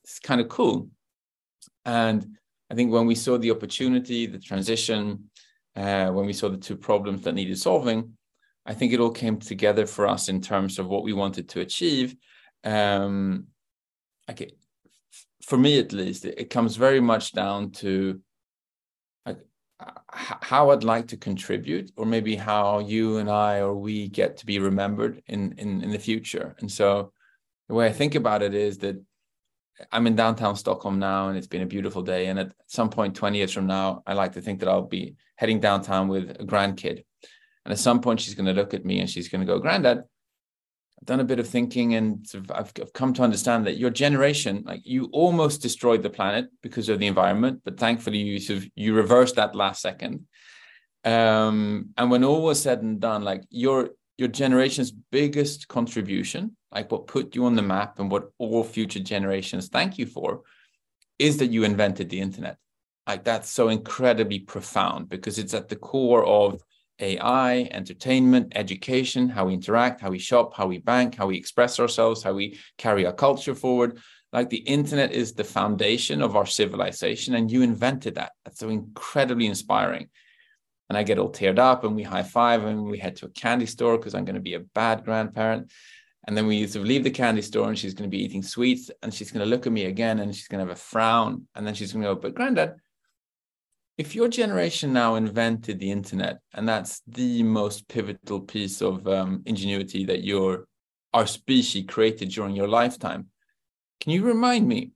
it's 0.04 0.18
kind 0.18 0.38
of 0.38 0.48
cool. 0.50 0.90
And 1.86 2.36
I 2.70 2.74
think 2.74 2.92
when 2.92 3.06
we 3.06 3.14
saw 3.14 3.38
the 3.38 3.50
opportunity, 3.50 4.26
the 4.26 4.38
transition, 4.38 5.30
uh, 5.76 6.08
when 6.10 6.26
we 6.26 6.32
saw 6.32 6.48
the 6.48 6.56
two 6.56 6.76
problems 6.76 7.22
that 7.22 7.34
needed 7.34 7.58
solving, 7.58 8.16
I 8.66 8.74
think 8.74 8.92
it 8.92 9.00
all 9.00 9.10
came 9.10 9.38
together 9.38 9.86
for 9.86 10.06
us 10.06 10.28
in 10.28 10.40
terms 10.40 10.78
of 10.78 10.88
what 10.88 11.04
we 11.04 11.12
wanted 11.12 11.48
to 11.50 11.60
achieve. 11.60 12.16
Um, 12.64 13.46
okay, 14.30 14.52
for 15.44 15.56
me 15.56 15.78
at 15.78 15.92
least, 15.92 16.24
it, 16.24 16.38
it 16.38 16.50
comes 16.50 16.76
very 16.76 17.00
much 17.00 17.32
down 17.32 17.70
to 17.72 18.20
how 20.10 20.70
I'd 20.70 20.84
like 20.84 21.08
to 21.08 21.16
contribute, 21.16 21.92
or 21.96 22.04
maybe 22.04 22.34
how 22.34 22.80
you 22.80 23.18
and 23.18 23.30
I 23.30 23.60
or 23.60 23.74
we 23.74 24.08
get 24.08 24.38
to 24.38 24.46
be 24.46 24.58
remembered 24.58 25.22
in, 25.26 25.54
in 25.58 25.82
in 25.82 25.90
the 25.90 25.98
future. 25.98 26.56
And 26.58 26.70
so, 26.70 27.12
the 27.68 27.74
way 27.74 27.86
I 27.86 27.92
think 27.92 28.14
about 28.14 28.42
it 28.42 28.54
is 28.54 28.78
that 28.78 28.96
I'm 29.92 30.06
in 30.06 30.16
downtown 30.16 30.56
Stockholm 30.56 30.98
now, 30.98 31.28
and 31.28 31.38
it's 31.38 31.46
been 31.46 31.62
a 31.62 31.66
beautiful 31.66 32.02
day. 32.02 32.26
And 32.26 32.38
at 32.38 32.52
some 32.66 32.90
point, 32.90 33.14
20 33.14 33.38
years 33.38 33.52
from 33.52 33.66
now, 33.66 34.02
I 34.06 34.14
like 34.14 34.32
to 34.32 34.40
think 34.40 34.60
that 34.60 34.68
I'll 34.68 34.82
be 34.82 35.14
heading 35.36 35.60
downtown 35.60 36.08
with 36.08 36.30
a 36.30 36.44
grandkid, 36.44 37.04
and 37.64 37.72
at 37.72 37.78
some 37.78 38.00
point, 38.00 38.20
she's 38.20 38.34
going 38.34 38.46
to 38.46 38.52
look 38.52 38.74
at 38.74 38.84
me 38.84 39.00
and 39.00 39.08
she's 39.10 39.28
going 39.28 39.40
to 39.40 39.46
go, 39.46 39.58
"Granddad, 39.58 39.98
I've 39.98 41.06
done 41.06 41.20
a 41.20 41.24
bit 41.24 41.38
of 41.38 41.48
thinking 41.48 41.94
and 41.94 42.26
I've, 42.52 42.72
I've 42.80 42.92
come 42.92 43.12
to 43.14 43.22
understand 43.22 43.66
that 43.66 43.76
your 43.76 43.90
generation, 43.90 44.64
like 44.66 44.80
you 44.84 45.08
almost 45.12 45.62
destroyed 45.62 46.02
the 46.02 46.10
planet 46.10 46.46
because 46.62 46.88
of 46.88 46.98
the 46.98 47.06
environment, 47.06 47.60
but 47.64 47.78
thankfully 47.78 48.18
you 48.18 48.40
sort 48.40 48.58
of, 48.58 48.68
you 48.74 48.94
reversed 48.94 49.36
that 49.36 49.54
last 49.54 49.80
second. 49.80 50.26
Um, 51.04 51.90
and 51.96 52.10
when 52.10 52.24
all 52.24 52.42
was 52.42 52.60
said 52.60 52.82
and 52.82 52.98
done, 52.98 53.22
like 53.22 53.44
your 53.50 53.90
your 54.18 54.28
generation's 54.28 54.90
biggest 54.90 55.68
contribution, 55.68 56.56
like 56.72 56.90
what 56.90 57.06
put 57.06 57.34
you 57.34 57.46
on 57.46 57.54
the 57.54 57.62
map 57.62 58.00
and 58.00 58.10
what 58.10 58.30
all 58.38 58.64
future 58.64 59.00
generations 59.00 59.68
thank 59.68 59.96
you 59.96 60.06
for, 60.06 60.42
is 61.18 61.38
that 61.38 61.46
you 61.50 61.62
invented 61.64 62.10
the 62.10 62.20
internet. 62.20 62.58
Like 63.06 63.24
that's 63.24 63.48
so 63.48 63.68
incredibly 63.68 64.40
profound 64.40 65.08
because 65.08 65.38
it's 65.38 65.54
at 65.54 65.68
the 65.68 65.76
core 65.76 66.26
of 66.26 66.60
AI, 67.00 67.68
entertainment, 67.70 68.52
education, 68.56 69.28
how 69.28 69.46
we 69.46 69.54
interact, 69.54 70.00
how 70.00 70.10
we 70.10 70.18
shop, 70.18 70.52
how 70.54 70.66
we 70.66 70.78
bank, 70.78 71.14
how 71.14 71.28
we 71.28 71.36
express 71.36 71.78
ourselves, 71.78 72.22
how 72.22 72.34
we 72.34 72.58
carry 72.76 73.06
our 73.06 73.12
culture 73.12 73.54
forward. 73.54 73.98
Like 74.32 74.50
the 74.50 74.58
internet 74.58 75.12
is 75.12 75.32
the 75.32 75.44
foundation 75.44 76.20
of 76.20 76.36
our 76.36 76.44
civilization, 76.44 77.34
and 77.34 77.50
you 77.50 77.62
invented 77.62 78.16
that. 78.16 78.32
That's 78.44 78.58
so 78.58 78.68
incredibly 78.68 79.46
inspiring. 79.46 80.10
And 80.88 80.96
I 80.96 81.02
get 81.02 81.18
all 81.18 81.30
teared 81.30 81.58
up, 81.58 81.84
and 81.84 81.94
we 81.94 82.02
high 82.02 82.22
five, 82.22 82.64
and 82.64 82.84
we 82.84 82.98
head 82.98 83.16
to 83.16 83.26
a 83.26 83.30
candy 83.30 83.66
store 83.66 83.98
because 83.98 84.14
I'm 84.14 84.24
going 84.24 84.36
to 84.36 84.40
be 84.40 84.54
a 84.54 84.60
bad 84.60 85.04
grandparent. 85.04 85.70
And 86.26 86.36
then 86.36 86.46
we 86.46 86.66
sort 86.66 86.82
of 86.82 86.88
leave 86.88 87.04
the 87.04 87.10
candy 87.10 87.42
store, 87.42 87.68
and 87.68 87.78
she's 87.78 87.94
going 87.94 88.10
to 88.10 88.16
be 88.16 88.22
eating 88.22 88.42
sweets, 88.42 88.90
and 89.02 89.12
she's 89.12 89.30
going 89.30 89.44
to 89.44 89.50
look 89.50 89.66
at 89.66 89.72
me 89.72 89.84
again, 89.84 90.18
and 90.18 90.34
she's 90.34 90.48
going 90.48 90.64
to 90.64 90.68
have 90.68 90.76
a 90.76 90.80
frown, 90.80 91.46
and 91.54 91.66
then 91.66 91.74
she's 91.74 91.92
going 91.92 92.02
to 92.02 92.14
go, 92.14 92.20
"But 92.20 92.34
granddad, 92.34 92.76
if 93.98 94.14
your 94.14 94.28
generation 94.28 94.92
now 94.92 95.16
invented 95.16 95.78
the 95.78 95.90
internet 95.90 96.38
and 96.54 96.68
that's 96.68 97.02
the 97.08 97.42
most 97.42 97.88
pivotal 97.88 98.40
piece 98.40 98.80
of 98.80 99.06
um, 99.08 99.42
ingenuity 99.44 100.04
that 100.04 100.22
your 100.22 100.68
our 101.12 101.26
species 101.26 101.84
created 101.88 102.28
during 102.28 102.54
your 102.54 102.68
lifetime 102.68 103.26
can 104.00 104.12
you 104.12 104.22
remind 104.22 104.66
me 104.66 104.92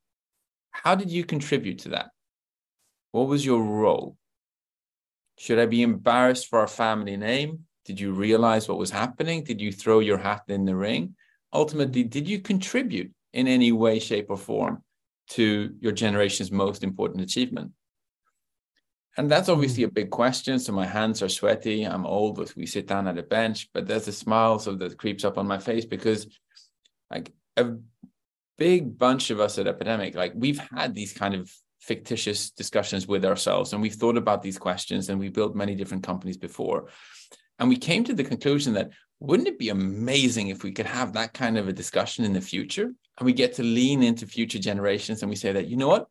how 0.70 0.94
did 0.94 1.10
you 1.10 1.24
contribute 1.24 1.80
to 1.80 1.90
that? 1.90 2.10
What 3.10 3.28
was 3.28 3.44
your 3.44 3.62
role 3.62 4.16
Should 5.42 5.58
I 5.58 5.66
be 5.66 5.82
embarrassed 5.82 6.46
for 6.48 6.60
our 6.60 6.68
family 6.68 7.16
name? 7.16 7.64
Did 7.84 7.98
you 7.98 8.12
realize 8.12 8.68
what 8.68 8.78
was 8.78 8.92
happening? 8.92 9.42
Did 9.42 9.60
you 9.60 9.72
throw 9.72 9.98
your 9.98 10.18
hat 10.18 10.42
in 10.46 10.64
the 10.64 10.76
ring? 10.76 11.16
Ultimately, 11.52 12.04
did 12.04 12.28
you 12.28 12.38
contribute 12.38 13.10
in 13.32 13.48
any 13.48 13.72
way, 13.72 13.98
shape, 13.98 14.26
or 14.30 14.36
form 14.36 14.84
to 15.30 15.74
your 15.80 15.90
generation's 15.90 16.52
most 16.52 16.84
important 16.84 17.22
achievement? 17.22 17.72
And 19.16 19.28
that's 19.28 19.48
hmm. 19.48 19.54
obviously 19.54 19.82
a 19.82 19.88
big 19.88 20.10
question. 20.10 20.60
So 20.60 20.70
my 20.72 20.86
hands 20.86 21.24
are 21.24 21.28
sweaty. 21.28 21.82
I'm 21.82 22.06
old. 22.06 22.36
But 22.36 22.54
we 22.54 22.64
sit 22.64 22.86
down 22.86 23.08
at 23.08 23.18
a 23.18 23.24
bench, 23.24 23.68
but 23.74 23.88
there's 23.88 24.06
a 24.06 24.12
smile 24.12 24.60
so 24.60 24.76
that 24.76 24.96
creeps 24.96 25.24
up 25.24 25.38
on 25.38 25.48
my 25.48 25.58
face 25.58 25.84
because, 25.84 26.28
like, 27.10 27.32
a 27.56 27.72
big 28.58 28.96
bunch 28.96 29.30
of 29.30 29.40
us 29.40 29.58
at 29.58 29.66
Epidemic, 29.66 30.14
like, 30.14 30.34
we've 30.36 30.60
had 30.70 30.94
these 30.94 31.12
kind 31.12 31.34
of 31.34 31.52
fictitious 31.82 32.50
discussions 32.50 33.06
with 33.06 33.24
ourselves, 33.24 33.72
and 33.72 33.82
we've 33.82 33.94
thought 33.94 34.16
about 34.16 34.42
these 34.42 34.58
questions, 34.58 35.08
and 35.08 35.18
we 35.18 35.28
built 35.28 35.54
many 35.54 35.74
different 35.74 36.02
companies 36.02 36.36
before, 36.36 36.88
and 37.58 37.68
we 37.68 37.76
came 37.76 38.04
to 38.04 38.14
the 38.14 38.24
conclusion 38.24 38.72
that 38.74 38.90
wouldn't 39.20 39.48
it 39.48 39.58
be 39.58 39.68
amazing 39.68 40.48
if 40.48 40.64
we 40.64 40.72
could 40.72 40.86
have 40.86 41.12
that 41.12 41.32
kind 41.32 41.56
of 41.56 41.68
a 41.68 41.72
discussion 41.72 42.24
in 42.24 42.32
the 42.32 42.40
future, 42.40 42.92
and 43.18 43.26
we 43.26 43.32
get 43.32 43.54
to 43.54 43.62
lean 43.62 44.02
into 44.02 44.26
future 44.26 44.58
generations, 44.58 45.22
and 45.22 45.30
we 45.30 45.36
say 45.36 45.52
that 45.52 45.68
you 45.68 45.76
know 45.76 45.88
what 45.88 46.06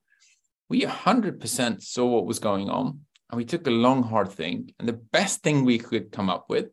we 0.71 0.84
100% 0.84 1.81
saw 1.81 2.05
what 2.05 2.25
was 2.25 2.39
going 2.39 2.69
on 2.69 3.01
and 3.29 3.38
we 3.38 3.43
took 3.43 3.67
a 3.67 3.71
long, 3.71 4.03
hard 4.03 4.31
think. 4.31 4.73
And 4.79 4.88
the 4.88 5.01
best 5.12 5.43
thing 5.43 5.65
we 5.65 5.77
could 5.77 6.13
come 6.13 6.29
up 6.29 6.45
with 6.47 6.69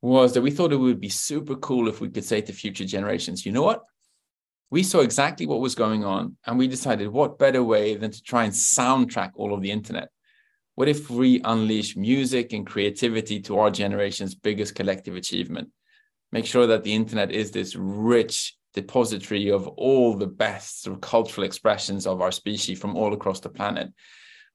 was 0.00 0.34
that 0.34 0.42
we 0.42 0.52
thought 0.52 0.72
it 0.72 0.76
would 0.76 1.00
be 1.00 1.08
super 1.08 1.56
cool 1.56 1.88
if 1.88 2.00
we 2.00 2.10
could 2.10 2.24
say 2.24 2.40
to 2.42 2.52
future 2.52 2.84
generations, 2.84 3.44
you 3.44 3.50
know 3.50 3.62
what? 3.62 3.82
We 4.74 4.82
saw 4.82 5.02
exactly 5.02 5.46
what 5.46 5.60
was 5.60 5.76
going 5.76 6.04
on 6.04 6.36
and 6.44 6.58
we 6.58 6.66
decided 6.66 7.06
what 7.06 7.38
better 7.38 7.62
way 7.62 7.94
than 7.94 8.10
to 8.10 8.20
try 8.20 8.42
and 8.42 8.52
soundtrack 8.52 9.30
all 9.36 9.54
of 9.54 9.62
the 9.62 9.70
internet. 9.70 10.08
What 10.74 10.88
if 10.88 11.08
we 11.08 11.40
unleash 11.44 11.94
music 11.94 12.52
and 12.52 12.66
creativity 12.66 13.38
to 13.42 13.60
our 13.60 13.70
generation's 13.70 14.34
biggest 14.34 14.74
collective 14.74 15.14
achievement? 15.14 15.68
Make 16.32 16.44
sure 16.44 16.66
that 16.66 16.82
the 16.82 16.92
internet 16.92 17.30
is 17.30 17.52
this 17.52 17.76
rich 17.76 18.56
depository 18.72 19.48
of 19.52 19.68
all 19.68 20.16
the 20.16 20.26
best 20.26 20.82
sort 20.82 20.96
of 20.96 21.00
cultural 21.00 21.46
expressions 21.46 22.04
of 22.04 22.20
our 22.20 22.32
species 22.32 22.80
from 22.80 22.96
all 22.96 23.14
across 23.14 23.38
the 23.38 23.50
planet. 23.50 23.92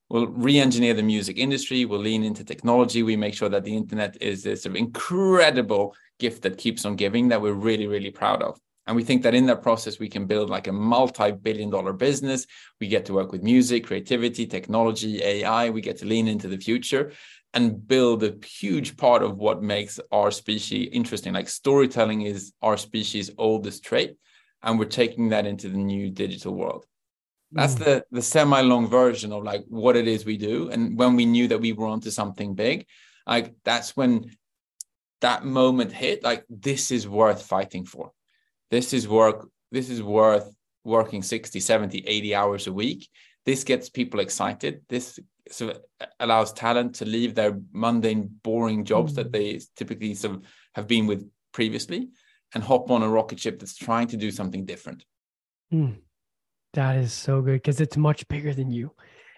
We'll 0.10 0.28
re-engineer 0.28 0.96
the 0.96 1.02
music 1.02 1.38
industry. 1.38 1.86
We'll 1.86 2.02
lean 2.02 2.26
into 2.26 2.44
technology. 2.44 3.04
We 3.04 3.16
make 3.16 3.36
sure 3.36 3.48
that 3.48 3.64
the 3.64 3.78
internet 3.78 4.22
is 4.22 4.44
this 4.44 4.64
sort 4.64 4.76
of 4.76 4.80
incredible 4.82 5.96
gift 6.20 6.42
that 6.42 6.58
keeps 6.58 6.84
on 6.84 6.98
giving 6.98 7.30
that 7.30 7.42
we're 7.42 7.54
really, 7.54 7.88
really 7.88 8.12
proud 8.12 8.44
of. 8.44 8.60
And 8.90 8.96
we 8.96 9.04
think 9.04 9.22
that 9.22 9.36
in 9.36 9.46
that 9.46 9.62
process, 9.62 10.00
we 10.00 10.10
can 10.10 10.26
build 10.26 10.50
like 10.50 10.66
a 10.66 10.72
multi-billion 10.72 11.70
dollar 11.70 11.94
business. 11.94 12.48
We 12.82 12.88
get 12.88 13.06
to 13.06 13.14
work 13.14 13.32
with 13.32 13.44
music, 13.44 13.86
creativity, 13.86 14.48
technology, 14.48 15.22
AI. 15.24 15.70
We 15.70 15.82
get 15.82 16.00
to 16.00 16.08
lean 16.08 16.28
into 16.28 16.48
the 16.48 16.58
future 16.58 17.12
and 17.54 17.88
build 17.88 18.24
a 18.24 18.34
huge 18.44 18.98
part 18.98 19.22
of 19.22 19.38
what 19.38 19.62
makes 19.62 20.00
our 20.12 20.32
species 20.32 20.90
interesting. 20.92 21.34
Like 21.34 21.50
storytelling 21.50 22.24
is 22.24 22.52
our 22.64 22.78
species' 22.78 23.30
oldest 23.38 23.84
trait, 23.84 24.18
and 24.64 24.80
we're 24.80 24.86
taking 24.86 25.30
that 25.30 25.46
into 25.46 25.70
the 25.70 25.78
new 25.78 26.10
digital 26.10 26.56
world. 26.56 26.84
That's 27.52 27.76
mm. 27.76 27.86
the 27.86 28.06
the 28.10 28.24
semi-long 28.24 28.88
version 28.88 29.32
of 29.32 29.44
like 29.44 29.66
what 29.68 29.98
it 29.98 30.08
is 30.08 30.26
we 30.26 30.38
do. 30.38 30.72
And 30.72 30.98
when 30.98 31.16
we 31.16 31.28
knew 31.28 31.48
that 31.50 31.62
we 31.62 31.74
were 31.74 31.86
onto 31.86 32.10
something 32.10 32.56
big, 32.56 32.88
like 33.28 33.54
that's 33.64 33.96
when 33.96 34.32
that 35.22 35.46
moment 35.46 35.92
hit, 35.92 36.24
like 36.24 36.44
this 36.50 36.90
is 36.90 37.08
worth 37.08 37.44
fighting 37.44 37.86
for. 37.86 38.14
This 38.72 38.94
is 38.94 39.08
work, 39.08 39.50
this 39.72 39.90
is 39.90 40.02
worth 40.02 40.54
working 40.84 41.22
60, 41.22 41.60
70, 41.60 42.04
80 42.06 42.36
hours 42.36 42.68
a 42.68 42.74
week. 42.74 43.08
This 43.46 43.64
gets 43.64 43.90
people 43.90 44.20
excited. 44.20 44.82
This 44.90 45.20
sort 45.52 45.76
of 45.76 45.82
allows 46.20 46.54
talent 46.54 46.96
to 46.96 47.06
leave 47.06 47.36
their 47.36 47.60
mundane, 47.72 48.30
boring 48.44 48.86
jobs 48.86 49.14
mm. 49.14 49.16
that 49.16 49.32
they 49.32 49.60
typically 49.76 50.14
sort 50.14 50.36
of 50.36 50.44
have 50.76 50.88
been 50.88 51.08
with 51.08 51.30
previously 51.52 52.10
and 52.54 52.64
hop 52.64 52.90
on 52.92 53.04
a 53.04 53.10
rocket 53.10 53.40
ship 53.40 53.60
that's 53.60 53.76
trying 53.76 54.08
to 54.08 54.18
do 54.18 54.32
something 54.32 54.66
different. 54.66 55.04
Mm. 55.74 55.98
That 56.74 56.98
is 56.98 57.14
so 57.14 57.42
good 57.42 57.54
because 57.54 57.82
it's 57.82 57.98
much 57.98 58.28
bigger 58.28 58.54
than 58.54 58.72
you. 58.72 58.92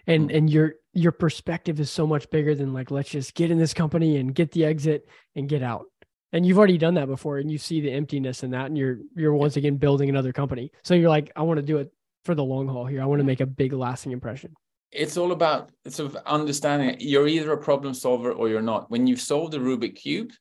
And 0.07 0.29
mm. 0.29 0.37
and 0.37 0.49
your 0.49 0.75
your 0.93 1.11
perspective 1.11 1.79
is 1.79 1.89
so 1.89 2.05
much 2.05 2.29
bigger 2.29 2.55
than 2.55 2.73
like 2.73 2.91
let's 2.91 3.09
just 3.09 3.33
get 3.33 3.51
in 3.51 3.57
this 3.57 3.73
company 3.73 4.17
and 4.17 4.35
get 4.35 4.51
the 4.51 4.65
exit 4.65 5.07
and 5.35 5.47
get 5.47 5.63
out. 5.63 5.85
And 6.33 6.45
you've 6.45 6.57
already 6.57 6.77
done 6.77 6.93
that 6.93 7.07
before 7.07 7.39
and 7.39 7.51
you 7.51 7.57
see 7.57 7.81
the 7.81 7.91
emptiness 7.91 8.43
in 8.43 8.51
that 8.51 8.67
and 8.67 8.77
you're 8.77 8.99
you're 9.15 9.33
once 9.33 9.57
again 9.57 9.77
building 9.77 10.09
another 10.09 10.31
company. 10.31 10.71
So 10.83 10.93
you're 10.93 11.09
like 11.09 11.31
I 11.35 11.41
want 11.41 11.57
to 11.57 11.65
do 11.65 11.77
it 11.77 11.91
for 12.23 12.35
the 12.35 12.43
long 12.43 12.67
haul 12.67 12.85
here. 12.85 13.01
I 13.01 13.05
want 13.05 13.19
to 13.19 13.25
make 13.25 13.41
a 13.41 13.45
big 13.45 13.73
lasting 13.73 14.11
impression 14.11 14.55
it's 14.91 15.15
all 15.15 15.31
about 15.31 15.71
sort 15.87 16.13
of 16.13 16.21
understanding 16.25 16.97
you're 16.99 17.27
either 17.27 17.53
a 17.53 17.57
problem 17.57 17.93
solver 17.93 18.31
or 18.31 18.49
you're 18.49 18.61
not. 18.61 18.91
When 18.91 19.07
you've 19.07 19.21
solved 19.21 19.53
the 19.53 19.59
Rubik 19.59 19.95
cube, 19.95 20.31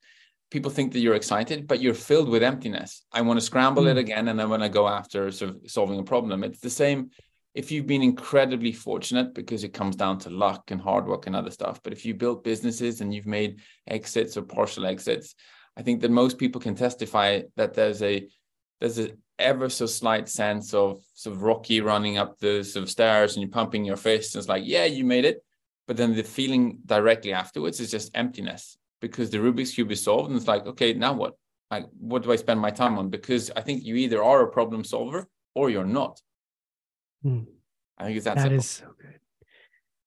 people 0.51 0.71
think 0.71 0.93
that 0.93 1.01
you're 1.01 1.15
excited, 1.15 1.69
but 1.69 1.81
you're 1.81 1.95
filled 1.95 2.29
with 2.29 2.43
emptiness. 2.43 3.05
I 3.13 3.21
want 3.23 3.39
to 3.39 3.47
scramble 3.47 3.85
mm. 3.85 3.91
it 3.91 3.99
again, 3.99 4.29
and 4.29 4.41
I 4.41 4.47
want 4.47 4.63
to 4.63 4.69
go 4.69 4.89
after 4.89 5.31
sort 5.31 5.51
of 5.51 5.71
solving 5.71 5.99
a 6.01 6.05
problem. 6.05 6.43
It's 6.43 6.61
the 6.61 6.71
same 6.71 7.11
if 7.55 7.71
you've 7.71 7.87
been 7.87 8.03
incredibly 8.03 8.73
fortunate 8.73 9.35
because 9.35 9.65
it 9.65 9.73
comes 9.73 9.97
down 9.97 10.19
to 10.19 10.31
luck 10.31 10.71
and 10.71 10.81
hard 10.81 11.07
work 11.07 11.27
and 11.27 11.35
other 11.35 11.51
stuff. 11.51 11.81
But 11.83 11.93
if 11.93 12.05
you 12.05 12.15
built 12.15 12.45
businesses 12.45 13.01
and 13.01 13.15
you've 13.15 13.27
made 13.27 13.61
exits 13.87 14.37
or 14.37 14.43
partial 14.43 14.87
exits, 14.87 15.35
I 15.77 15.83
think 15.83 16.01
that 16.03 16.11
most 16.11 16.39
people 16.39 16.61
can 16.61 16.75
testify 16.75 17.43
that 17.57 17.75
there's 17.75 18.03
a 18.03 18.29
there's 18.81 18.99
a 18.99 19.11
ever 19.39 19.69
so 19.69 19.87
slight 19.87 20.29
sense 20.29 20.75
of 20.75 21.01
sort 21.15 21.37
of 21.37 21.43
Rocky 21.43 21.81
running 21.81 22.19
up 22.19 22.39
the 22.39 22.63
sort 22.63 22.83
of 22.83 22.91
stairs 22.91 23.35
and 23.35 23.43
you're 23.43 23.51
pumping 23.51 23.85
your 23.85 23.97
fist. 23.97 24.35
And 24.35 24.41
it's 24.41 24.49
like, 24.49 24.65
yeah, 24.67 24.85
you 24.85 25.05
made 25.05 25.25
it. 25.25 25.43
But 25.87 25.97
then 25.97 26.15
the 26.15 26.23
feeling 26.23 26.79
directly 26.87 27.33
afterwards 27.33 27.81
is 27.81 27.91
just 27.91 28.11
emptiness 28.15 28.79
because 29.01 29.31
the 29.31 29.39
Rubik's 29.39 29.73
Cube 29.73 29.91
is 29.91 30.03
solved. 30.03 30.29
And 30.29 30.37
it's 30.37 30.47
like, 30.47 30.67
okay, 30.67 30.93
now 30.93 31.15
what? 31.15 31.35
Like, 31.71 31.87
what 31.99 32.23
do 32.23 32.33
I 32.33 32.37
spend 32.37 32.61
my 32.61 32.71
time 32.71 32.99
on? 32.99 33.11
Because 33.11 33.51
I 33.57 33.61
think 33.61 33.85
you 33.85 33.95
either 33.97 34.23
are 34.23 34.43
a 34.43 34.51
problem 34.51 34.85
solver 34.85 35.27
or 35.55 35.71
you're 35.71 35.85
not. 35.85 36.21
Hmm. 37.23 37.43
I 37.97 38.05
think 38.05 38.17
it's 38.17 38.25
that, 38.25 38.37
that 38.37 38.43
simple. 38.43 38.59
is 38.59 38.67
so 38.69 38.87
good. 39.01 39.21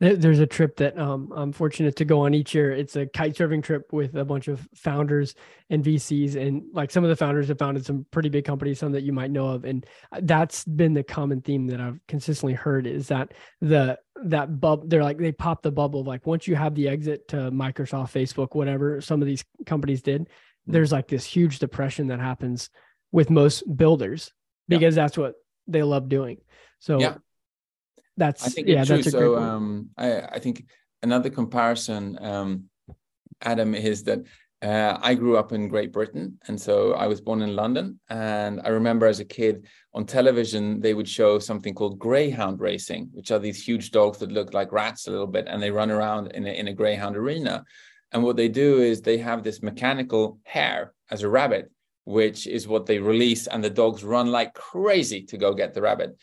There's 0.04 0.40
a 0.40 0.46
trip 0.46 0.76
that 0.78 0.98
um, 1.00 1.32
I'm 1.34 1.54
fortunate 1.54 1.96
to 1.96 2.06
go 2.06 2.26
on 2.26 2.34
each 2.34 2.54
year. 2.54 2.72
It's 2.72 2.98
a 2.98 3.06
kite 3.06 3.36
surfing 3.36 3.64
trip 3.64 3.94
with 3.94 4.16
a 4.16 4.26
bunch 4.26 4.50
of 4.50 4.68
founders 4.76 5.34
and 5.70 5.82
VCs, 5.84 6.36
and 6.36 6.64
like 6.74 6.92
some 6.92 7.06
of 7.06 7.10
the 7.10 7.16
founders 7.16 7.48
have 7.48 7.58
founded 7.58 7.86
some 7.86 8.06
pretty 8.12 8.28
big 8.28 8.44
companies, 8.44 8.80
some 8.80 8.92
that 8.92 9.04
you 9.04 9.14
might 9.14 9.32
know 9.32 9.48
of, 9.48 9.64
and 9.64 9.86
that's 10.22 10.66
been 10.66 10.94
the 10.94 11.04
common 11.04 11.40
theme 11.40 11.68
that 11.68 11.80
I've 11.80 12.02
consistently 12.08 12.54
heard 12.54 12.86
is 12.86 13.08
that 13.08 13.34
the 13.62 13.98
that 14.26 14.60
bub 14.60 14.90
they're 14.90 15.04
like 15.04 15.18
they 15.18 15.32
pop 15.32 15.62
the 15.64 15.72
bubble 15.72 16.04
like 16.04 16.26
once 16.26 16.48
you 16.48 16.56
have 16.56 16.76
the 16.76 16.90
exit 16.90 17.30
to 17.30 17.38
Microsoft, 17.52 18.12
Facebook, 18.12 18.56
whatever 18.56 19.00
some 19.00 19.22
of 19.22 19.28
these 19.28 19.46
companies 19.66 20.02
did, 20.02 20.24
mm-hmm. 20.24 20.72
there's 20.74 20.92
like 20.92 21.08
this 21.08 21.26
huge 21.26 21.60
depression 21.60 22.08
that 22.08 22.20
happens 22.20 22.70
with 23.14 23.30
most 23.30 23.64
builders 23.78 24.34
because 24.68 24.98
yeah. 24.98 25.04
that's 25.04 25.18
what 25.18 25.36
they 25.68 25.82
love 25.82 26.10
doing. 26.10 26.40
So 26.80 27.00
yeah 27.00 27.16
that's 28.18 28.46
I 28.46 28.50
think 28.50 28.68
yeah, 28.68 28.84
that's 28.84 29.08
a 29.08 29.12
so. 29.12 29.38
Um, 29.38 29.90
I 29.98 30.22
I 30.22 30.40
think 30.40 30.66
another 31.02 31.30
comparison, 31.30 32.18
um, 32.22 32.66
Adam, 33.42 33.76
is 33.76 34.04
that 34.04 34.20
uh, 34.64 34.98
I 35.02 35.14
grew 35.14 35.36
up 35.36 35.52
in 35.52 35.68
Great 35.68 35.92
Britain, 35.92 36.40
and 36.48 36.60
so 36.60 36.94
I 36.94 37.08
was 37.08 37.20
born 37.20 37.42
in 37.42 37.56
London. 37.56 38.00
And 38.10 38.62
I 38.64 38.70
remember 38.70 39.08
as 39.08 39.20
a 39.20 39.26
kid 39.26 39.68
on 39.94 40.06
television, 40.06 40.80
they 40.80 40.94
would 40.94 41.10
show 41.10 41.38
something 41.38 41.74
called 41.74 42.00
greyhound 42.00 42.62
racing, 42.62 43.10
which 43.12 43.32
are 43.32 43.40
these 43.40 43.62
huge 43.62 43.92
dogs 43.92 44.20
that 44.20 44.32
look 44.32 44.54
like 44.54 44.72
rats 44.72 45.08
a 45.08 45.12
little 45.12 45.28
bit, 45.28 45.48
and 45.50 45.62
they 45.62 45.72
run 45.72 45.92
around 45.92 46.32
in 46.32 46.48
a, 46.48 46.52
in 46.52 46.70
a 46.70 46.74
greyhound 46.74 47.18
arena. 47.18 47.66
And 48.14 48.24
what 48.24 48.38
they 48.38 48.48
do 48.48 48.80
is 48.80 49.02
they 49.02 49.18
have 49.18 49.44
this 49.44 49.62
mechanical 49.62 50.40
hare 50.44 50.94
as 51.12 51.24
a 51.24 51.30
rabbit, 51.30 51.70
which 52.06 52.48
is 52.48 52.68
what 52.68 52.86
they 52.86 53.00
release, 53.00 53.48
and 53.48 53.62
the 53.62 53.70
dogs 53.70 54.04
run 54.04 54.32
like 54.32 54.54
crazy 54.54 55.24
to 55.24 55.38
go 55.38 55.54
get 55.54 55.74
the 55.74 55.82
rabbit. 55.82 56.16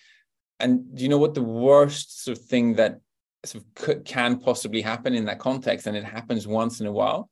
And 0.61 0.95
do 0.95 1.03
you 1.03 1.09
know 1.09 1.19
what 1.19 1.35
the 1.35 1.43
worst 1.43 2.25
sort 2.25 2.39
of 2.39 2.45
thing 2.45 2.75
that 2.75 3.01
sort 3.45 3.65
of 3.65 3.75
could, 3.75 4.05
can 4.05 4.39
possibly 4.39 4.83
happen 4.83 5.15
in 5.15 5.25
that 5.25 5.39
context? 5.39 5.87
And 5.87 5.97
it 5.97 6.05
happens 6.05 6.47
once 6.47 6.81
in 6.81 6.87
a 6.87 6.93
while. 6.93 7.31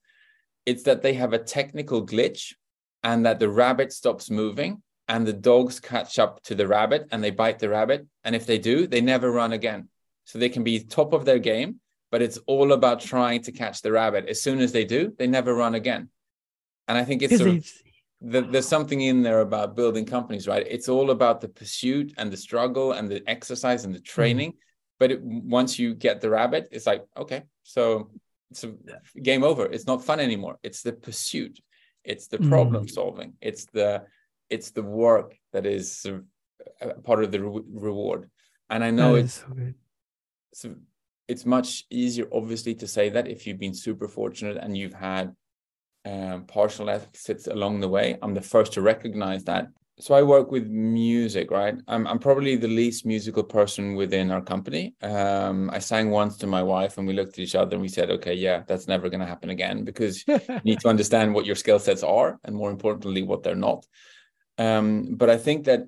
It's 0.66 0.82
that 0.84 1.02
they 1.02 1.14
have 1.14 1.32
a 1.32 1.38
technical 1.38 2.04
glitch 2.04 2.54
and 3.02 3.26
that 3.26 3.38
the 3.38 3.48
rabbit 3.48 3.92
stops 3.92 4.30
moving 4.30 4.82
and 5.08 5.26
the 5.26 5.32
dogs 5.32 5.80
catch 5.80 6.18
up 6.18 6.42
to 6.44 6.54
the 6.54 6.66
rabbit 6.66 7.08
and 7.10 7.22
they 7.22 7.30
bite 7.30 7.58
the 7.58 7.68
rabbit. 7.68 8.06
And 8.24 8.34
if 8.34 8.46
they 8.46 8.58
do, 8.58 8.86
they 8.86 9.00
never 9.00 9.30
run 9.30 9.52
again. 9.52 9.88
So 10.24 10.38
they 10.38 10.50
can 10.50 10.64
be 10.64 10.80
top 10.80 11.12
of 11.12 11.24
their 11.24 11.38
game, 11.38 11.80
but 12.10 12.20
it's 12.20 12.38
all 12.46 12.72
about 12.72 13.00
trying 13.00 13.42
to 13.42 13.52
catch 13.52 13.80
the 13.80 13.92
rabbit. 13.92 14.26
As 14.28 14.42
soon 14.42 14.60
as 14.60 14.72
they 14.72 14.84
do, 14.84 15.14
they 15.18 15.26
never 15.26 15.54
run 15.54 15.74
again. 15.74 16.10
And 16.86 16.98
I 16.98 17.04
think 17.04 17.22
it's 17.22 17.36
sort 17.38 17.50
of, 17.50 17.72
the, 18.20 18.42
there's 18.42 18.68
something 18.68 19.00
in 19.00 19.22
there 19.22 19.40
about 19.40 19.76
building 19.76 20.04
companies, 20.04 20.48
right? 20.48 20.66
It's 20.68 20.88
all 20.88 21.10
about 21.10 21.40
the 21.40 21.48
pursuit 21.48 22.14
and 22.18 22.32
the 22.32 22.36
struggle 22.36 22.92
and 22.92 23.08
the 23.08 23.22
exercise 23.28 23.84
and 23.84 23.94
the 23.94 23.98
mm-hmm. 23.98 24.20
training. 24.20 24.50
Mm-hmm. 24.50 24.98
But 24.98 25.12
it, 25.12 25.22
once 25.22 25.78
you 25.78 25.94
get 25.94 26.20
the 26.20 26.30
rabbit, 26.30 26.68
it's 26.72 26.86
like, 26.86 27.04
okay, 27.16 27.44
so 27.62 28.10
it's 28.50 28.64
a 28.64 28.72
game 29.20 29.44
over. 29.44 29.66
It's 29.66 29.86
not 29.86 30.04
fun 30.04 30.18
anymore. 30.18 30.58
It's 30.62 30.82
the 30.82 30.92
pursuit. 30.92 31.60
It's 32.02 32.26
the 32.26 32.38
problem 32.38 32.84
mm-hmm. 32.84 32.94
solving. 32.94 33.34
It's 33.40 33.66
the 33.66 34.04
it's 34.50 34.70
the 34.70 34.82
work 34.82 35.36
that 35.52 35.66
is 35.66 36.06
part 37.04 37.22
of 37.22 37.30
the 37.30 37.42
re- 37.42 37.62
reward. 37.70 38.30
And 38.70 38.82
I 38.82 38.90
know 38.90 39.14
that 39.14 39.24
it's 39.24 39.44
so, 40.54 40.74
it's 41.28 41.44
much 41.44 41.84
easier, 41.90 42.26
obviously, 42.32 42.74
to 42.76 42.86
say 42.86 43.10
that 43.10 43.28
if 43.28 43.46
you've 43.46 43.58
been 43.58 43.74
super 43.74 44.08
fortunate 44.08 44.56
and 44.56 44.76
you've 44.76 44.94
had 44.94 45.34
um, 46.08 46.44
partial 46.44 46.88
exits 46.88 47.46
along 47.46 47.80
the 47.80 47.88
way. 47.88 48.16
I'm 48.22 48.34
the 48.34 48.40
first 48.40 48.72
to 48.74 48.82
recognize 48.82 49.44
that. 49.44 49.66
So 50.00 50.14
I 50.14 50.22
work 50.22 50.52
with 50.52 50.68
music, 50.68 51.50
right? 51.50 51.74
I'm 51.88 52.06
I'm 52.06 52.20
probably 52.20 52.54
the 52.54 52.68
least 52.68 53.04
musical 53.04 53.42
person 53.42 53.96
within 53.96 54.30
our 54.30 54.40
company. 54.40 54.94
Um, 55.02 55.70
I 55.70 55.80
sang 55.80 56.10
once 56.10 56.36
to 56.38 56.46
my 56.46 56.62
wife, 56.62 56.98
and 56.98 57.06
we 57.06 57.14
looked 57.14 57.34
at 57.34 57.40
each 57.40 57.56
other 57.56 57.74
and 57.74 57.82
we 57.82 57.88
said, 57.88 58.08
"Okay, 58.10 58.34
yeah, 58.34 58.62
that's 58.68 58.86
never 58.86 59.08
going 59.08 59.20
to 59.20 59.26
happen 59.26 59.50
again," 59.50 59.84
because 59.84 60.24
you 60.28 60.40
need 60.64 60.80
to 60.80 60.88
understand 60.88 61.34
what 61.34 61.46
your 61.46 61.56
skill 61.56 61.80
sets 61.80 62.04
are, 62.04 62.38
and 62.44 62.54
more 62.54 62.70
importantly, 62.70 63.22
what 63.22 63.42
they're 63.42 63.56
not. 63.56 63.84
Um, 64.56 65.16
but 65.16 65.30
I 65.30 65.36
think 65.36 65.64
that 65.64 65.82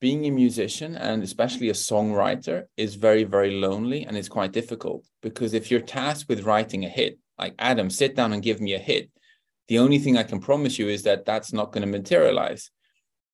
being 0.00 0.26
a 0.26 0.30
musician 0.30 0.96
and 0.96 1.22
especially 1.22 1.70
a 1.70 1.74
songwriter 1.74 2.64
is 2.76 2.94
very 2.94 3.24
very 3.24 3.50
lonely 3.50 4.04
and 4.06 4.16
it's 4.16 4.30
quite 4.30 4.50
difficult 4.50 5.04
because 5.20 5.52
if 5.52 5.70
you're 5.70 5.80
tasked 5.98 6.26
with 6.26 6.44
writing 6.44 6.86
a 6.86 6.88
hit 6.88 7.18
like 7.38 7.54
adam 7.58 7.90
sit 7.90 8.16
down 8.16 8.32
and 8.32 8.42
give 8.42 8.62
me 8.62 8.72
a 8.72 8.78
hit 8.78 9.10
the 9.70 9.78
only 9.78 10.00
thing 10.00 10.18
i 10.18 10.22
can 10.24 10.40
promise 10.40 10.78
you 10.78 10.88
is 10.88 11.04
that 11.04 11.24
that's 11.24 11.52
not 11.52 11.72
going 11.72 11.86
to 11.86 11.98
materialize. 11.98 12.70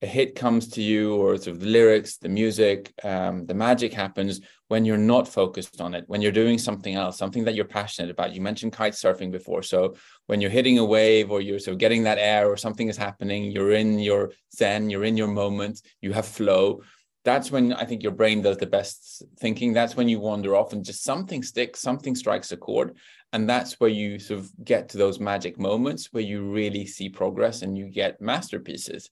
A 0.03 0.07
hit 0.07 0.35
comes 0.35 0.69
to 0.73 0.83
you 0.83 1.15
or 1.17 1.39
sort 1.39 1.57
of 1.57 1.61
the 1.61 1.69
lyrics 1.69 2.19
the 2.19 2.29
music 2.29 2.93
um, 3.03 3.47
the 3.47 3.55
magic 3.55 3.95
happens 3.95 4.43
when 4.69 4.85
you're 4.85 5.09
not 5.15 5.27
focused 5.27 5.81
on 5.81 5.95
it 5.95 6.05
when 6.07 6.21
you're 6.21 6.41
doing 6.43 6.59
something 6.59 6.95
else 6.95 7.17
something 7.17 7.45
that 7.45 7.55
you're 7.55 7.65
passionate 7.79 8.11
about. 8.11 8.35
You 8.35 8.43
mentioned 8.43 8.75
kite 8.75 8.93
surfing 8.93 9.33
before 9.33 9.63
so 9.63 9.95
when 10.27 10.43
you're 10.43 10.59
hitting 10.59 10.79
a 10.79 10.85
wave 10.85 11.31
or 11.31 11.41
you're 11.41 11.59
sort 11.59 11.73
of 11.73 11.79
getting 11.79 12.03
that 12.05 12.19
air 12.19 12.47
or 12.53 12.59
something 12.59 12.89
is 12.89 12.99
happening 12.99 13.51
you're 13.51 13.73
in 13.73 13.99
your 13.99 14.33
zen 14.55 14.91
you're 14.91 15.09
in 15.11 15.17
your 15.17 15.33
moment 15.43 15.81
you 16.03 16.13
have 16.13 16.27
flow 16.27 16.83
that's 17.25 17.51
when 17.51 17.73
i 17.73 17.85
think 17.87 18.03
your 18.03 18.13
brain 18.21 18.43
does 18.43 18.59
the 18.59 18.73
best 18.79 19.23
thinking. 19.41 19.73
That's 19.73 19.97
when 19.97 20.09
you 20.09 20.21
wander 20.21 20.55
off 20.55 20.75
and 20.75 20.85
just 20.85 21.03
something 21.03 21.43
sticks 21.43 21.81
something 21.81 22.15
strikes 22.15 22.53
a 22.53 22.59
chord 22.59 22.99
and 23.37 23.49
that's 23.49 23.79
where 23.79 23.91
you 23.91 24.19
sort 24.19 24.41
of 24.41 24.51
get 24.65 24.89
to 24.89 24.99
those 24.99 25.21
magic 25.21 25.59
moments 25.59 26.13
where 26.13 26.23
you 26.23 26.43
really 26.51 26.87
see 26.87 27.09
progress 27.09 27.63
and 27.63 27.77
you 27.77 27.89
get 27.89 28.21
masterpieces 28.21 29.11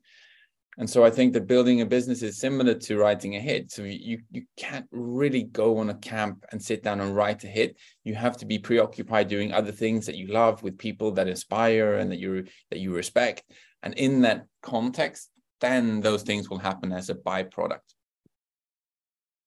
and 0.77 0.91
so 0.91 1.05
I 1.05 1.11
think 1.11 1.33
that 1.33 1.47
building 1.47 1.81
a 1.81 1.87
business 1.87 2.23
is 2.23 2.39
similar 2.39 2.75
to 2.75 2.99
writing 2.99 3.37
a 3.37 3.41
hit. 3.41 3.71
So 3.71 3.85
you 3.85 4.19
you 4.31 4.43
can't 4.57 4.87
really 4.91 5.45
go 5.45 5.79
on 5.79 5.91
a 5.91 5.95
camp 5.95 6.45
and 6.51 6.61
sit 6.61 6.83
down 6.83 7.01
and 7.01 7.15
write 7.15 7.45
a 7.45 7.49
hit. 7.49 7.77
You 8.03 8.15
have 8.17 8.37
to 8.39 8.47
be 8.47 8.59
preoccupied 8.59 9.29
doing 9.29 9.53
other 9.53 9.71
things 9.71 10.07
that 10.07 10.17
you 10.17 10.29
love 10.29 10.63
with 10.63 10.77
people 10.77 11.13
that 11.13 11.29
inspire 11.29 11.95
and 11.95 12.11
that 12.11 12.19
you 12.19 12.45
that 12.71 12.81
you 12.81 12.93
respect. 12.93 13.45
And 13.83 13.95
in 13.95 14.23
that 14.23 14.47
context, 14.63 15.31
then 15.61 16.01
those 16.01 16.23
things 16.23 16.51
will 16.51 16.59
happen 16.59 16.93
as 16.93 17.09
a 17.09 17.15
byproduct. 17.15 17.95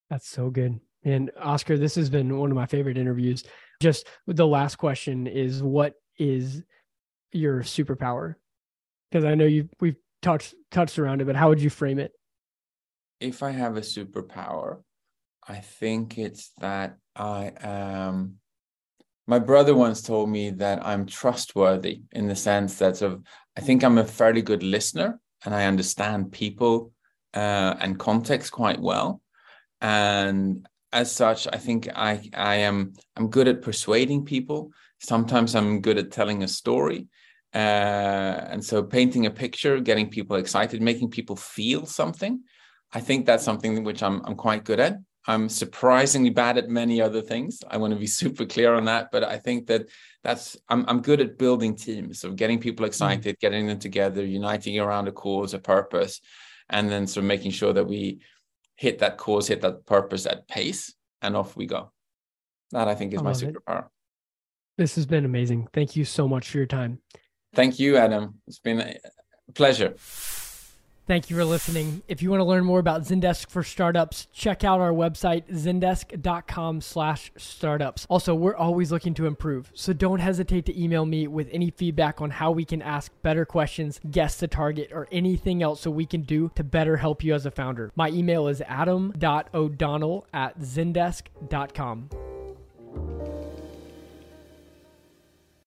That's 0.10 0.30
so 0.30 0.50
good. 0.50 0.80
And 1.04 1.32
Oscar, 1.40 1.78
this 1.78 1.96
has 1.96 2.10
been 2.10 2.38
one 2.38 2.52
of 2.52 2.56
my 2.56 2.66
favorite 2.66 2.98
interviews. 2.98 3.44
Just 3.80 4.08
the 4.26 4.48
last 4.48 4.78
question 4.78 5.28
is 5.28 5.62
what 5.62 5.94
is 6.18 6.64
your 7.32 7.62
superpower? 7.62 8.36
Because 9.12 9.26
I 9.26 9.36
know 9.36 9.46
you 9.46 9.70
we've 9.80 9.98
touched 10.22 10.56
touched 10.72 11.00
around 11.00 11.22
it, 11.22 11.26
but 11.26 11.36
how 11.36 11.50
would 11.50 11.62
you 11.62 11.70
frame 11.70 12.00
it? 12.00 12.12
If 13.20 13.44
I 13.44 13.52
have 13.52 13.78
a 13.78 13.82
superpower, 13.82 14.82
I 15.48 15.58
think 15.58 16.18
it's 16.18 16.52
that 16.60 16.98
I 17.16 17.54
am. 17.60 18.36
My 19.28 19.40
brother 19.40 19.76
once 19.76 20.02
told 20.02 20.30
me 20.30 20.52
that 20.52 20.86
I'm 20.86 21.06
trustworthy 21.06 22.02
in 22.14 22.28
the 22.28 22.36
sense 22.36 22.80
that 22.80 22.98
sort 22.98 23.14
of 23.14 23.24
I 23.58 23.62
think 23.62 23.84
I'm 23.84 23.98
a 23.98 24.06
fairly 24.06 24.42
good 24.42 24.64
listener 24.64 25.20
and 25.46 25.54
I 25.54 25.66
understand 25.66 26.32
people 26.32 26.92
uh, 27.34 27.76
and 27.80 28.00
context 28.00 28.52
quite 28.52 28.80
well, 28.80 29.22
and 29.82 30.68
as 30.94 31.12
such, 31.12 31.48
I 31.52 31.58
think 31.58 31.90
I 31.96 32.30
I 32.34 32.56
am 32.56 32.94
I'm 33.16 33.30
good 33.30 33.48
at 33.48 33.62
persuading 33.62 34.26
people. 34.26 34.72
Sometimes 35.00 35.56
I'm 35.56 35.82
good 35.82 35.98
at 35.98 36.12
telling 36.12 36.44
a 36.44 36.48
story, 36.48 37.08
uh, 37.54 37.58
and 37.58 38.64
so 38.64 38.84
painting 38.84 39.26
a 39.26 39.32
picture, 39.32 39.80
getting 39.80 40.10
people 40.10 40.38
excited, 40.38 40.82
making 40.82 41.12
people 41.12 41.36
feel 41.36 41.86
something. 41.86 42.42
I 42.94 43.02
think 43.02 43.26
that's 43.26 43.44
something 43.44 43.84
which 43.84 44.02
I'm 44.02 44.22
I'm 44.26 44.36
quite 44.36 44.64
good 44.64 44.80
at. 44.80 44.98
I'm 45.30 45.50
surprisingly 45.50 46.30
bad 46.30 46.58
at 46.58 46.70
many 46.70 47.02
other 47.02 47.22
things. 47.22 47.62
I 47.70 47.78
want 47.78 47.94
to 47.94 48.00
be 48.00 48.08
super 48.22 48.46
clear 48.46 48.74
on 48.74 48.86
that, 48.86 49.10
but 49.12 49.24
I 49.24 49.38
think 49.38 49.68
that 49.68 49.88
that's 50.24 50.58
I'm 50.70 50.86
I'm 50.88 51.02
good 51.02 51.22
at 51.22 51.38
building 51.38 51.76
teams, 51.76 52.20
so 52.20 52.32
getting 52.32 52.60
people 52.60 52.86
mm. 52.86 52.90
excited, 52.90 53.36
mm. 53.36 53.40
getting 53.40 53.68
them 53.68 53.80
together, 53.80 54.26
uniting 54.26 54.80
around 54.80 55.08
a 55.10 55.12
cause, 55.12 55.54
a 55.54 55.60
purpose, 55.60 56.22
and 56.70 56.90
then 56.90 57.08
sort 57.08 57.24
of 57.24 57.28
making 57.28 57.52
sure 57.52 57.74
that 57.74 57.88
we 57.88 58.20
hit 58.78 59.00
that 59.00 59.18
cause, 59.18 59.48
hit 59.48 59.62
that 59.62 59.86
purpose 59.86 60.26
at 60.26 60.48
pace, 60.48 60.94
and 61.22 61.36
off 61.36 61.58
we 61.58 61.66
go. 61.66 61.92
That 62.72 62.88
I 62.88 62.96
think 62.96 63.14
is 63.14 63.20
I 63.20 63.24
my 63.24 63.32
superpower. 63.32 63.86
It. 63.86 63.92
This 64.78 64.96
has 64.96 65.06
been 65.06 65.26
amazing. 65.26 65.68
Thank 65.74 65.96
you 65.96 66.06
so 66.06 66.28
much 66.28 66.50
for 66.50 66.58
your 66.58 66.68
time. 66.68 67.00
Thank 67.56 67.80
you, 67.80 67.98
Adam. 67.98 68.36
It's 68.48 68.60
been 68.60 68.80
a 68.80 68.98
pleasure. 69.54 69.96
Thank 71.08 71.30
you 71.30 71.38
for 71.38 71.46
listening. 71.46 72.04
If 72.10 72.22
you 72.22 72.30
want 72.30 72.42
to 72.42 72.46
learn 72.46 72.66
more 72.66 72.80
about 72.80 73.04
Zendesk 73.04 73.50
for 73.50 73.64
startups, 73.64 74.28
check 74.34 74.66
out 74.66 74.82
our 74.82 74.92
website, 74.92 75.48
zendesk.com 75.50 76.82
slash 76.82 77.32
startups. 77.38 78.06
Also, 78.10 78.36
we're 78.36 78.58
always 78.58 78.92
looking 78.92 79.14
to 79.14 79.26
improve, 79.26 79.72
so 79.74 79.94
don't 79.94 80.20
hesitate 80.20 80.66
to 80.66 80.78
email 80.78 81.06
me 81.06 81.26
with 81.26 81.48
any 81.54 81.72
feedback 81.72 82.20
on 82.22 82.30
how 82.30 82.52
we 82.52 82.66
can 82.66 82.82
ask 82.82 83.14
better 83.22 83.46
questions, 83.46 84.02
guess 84.12 84.38
the 84.38 84.50
target, 84.50 84.92
or 84.92 85.08
anything 85.10 85.64
else 85.64 85.80
so 85.80 85.90
we 85.90 86.06
can 86.06 86.24
do 86.24 86.52
to 86.56 86.64
better 86.64 86.98
help 86.98 87.24
you 87.24 87.34
as 87.34 87.46
a 87.46 87.52
founder. 87.52 87.90
My 87.96 88.10
email 88.10 88.50
is 88.50 88.62
adam.o'donnell 88.68 90.28
at 90.34 90.60
zendesk.com. 90.60 92.37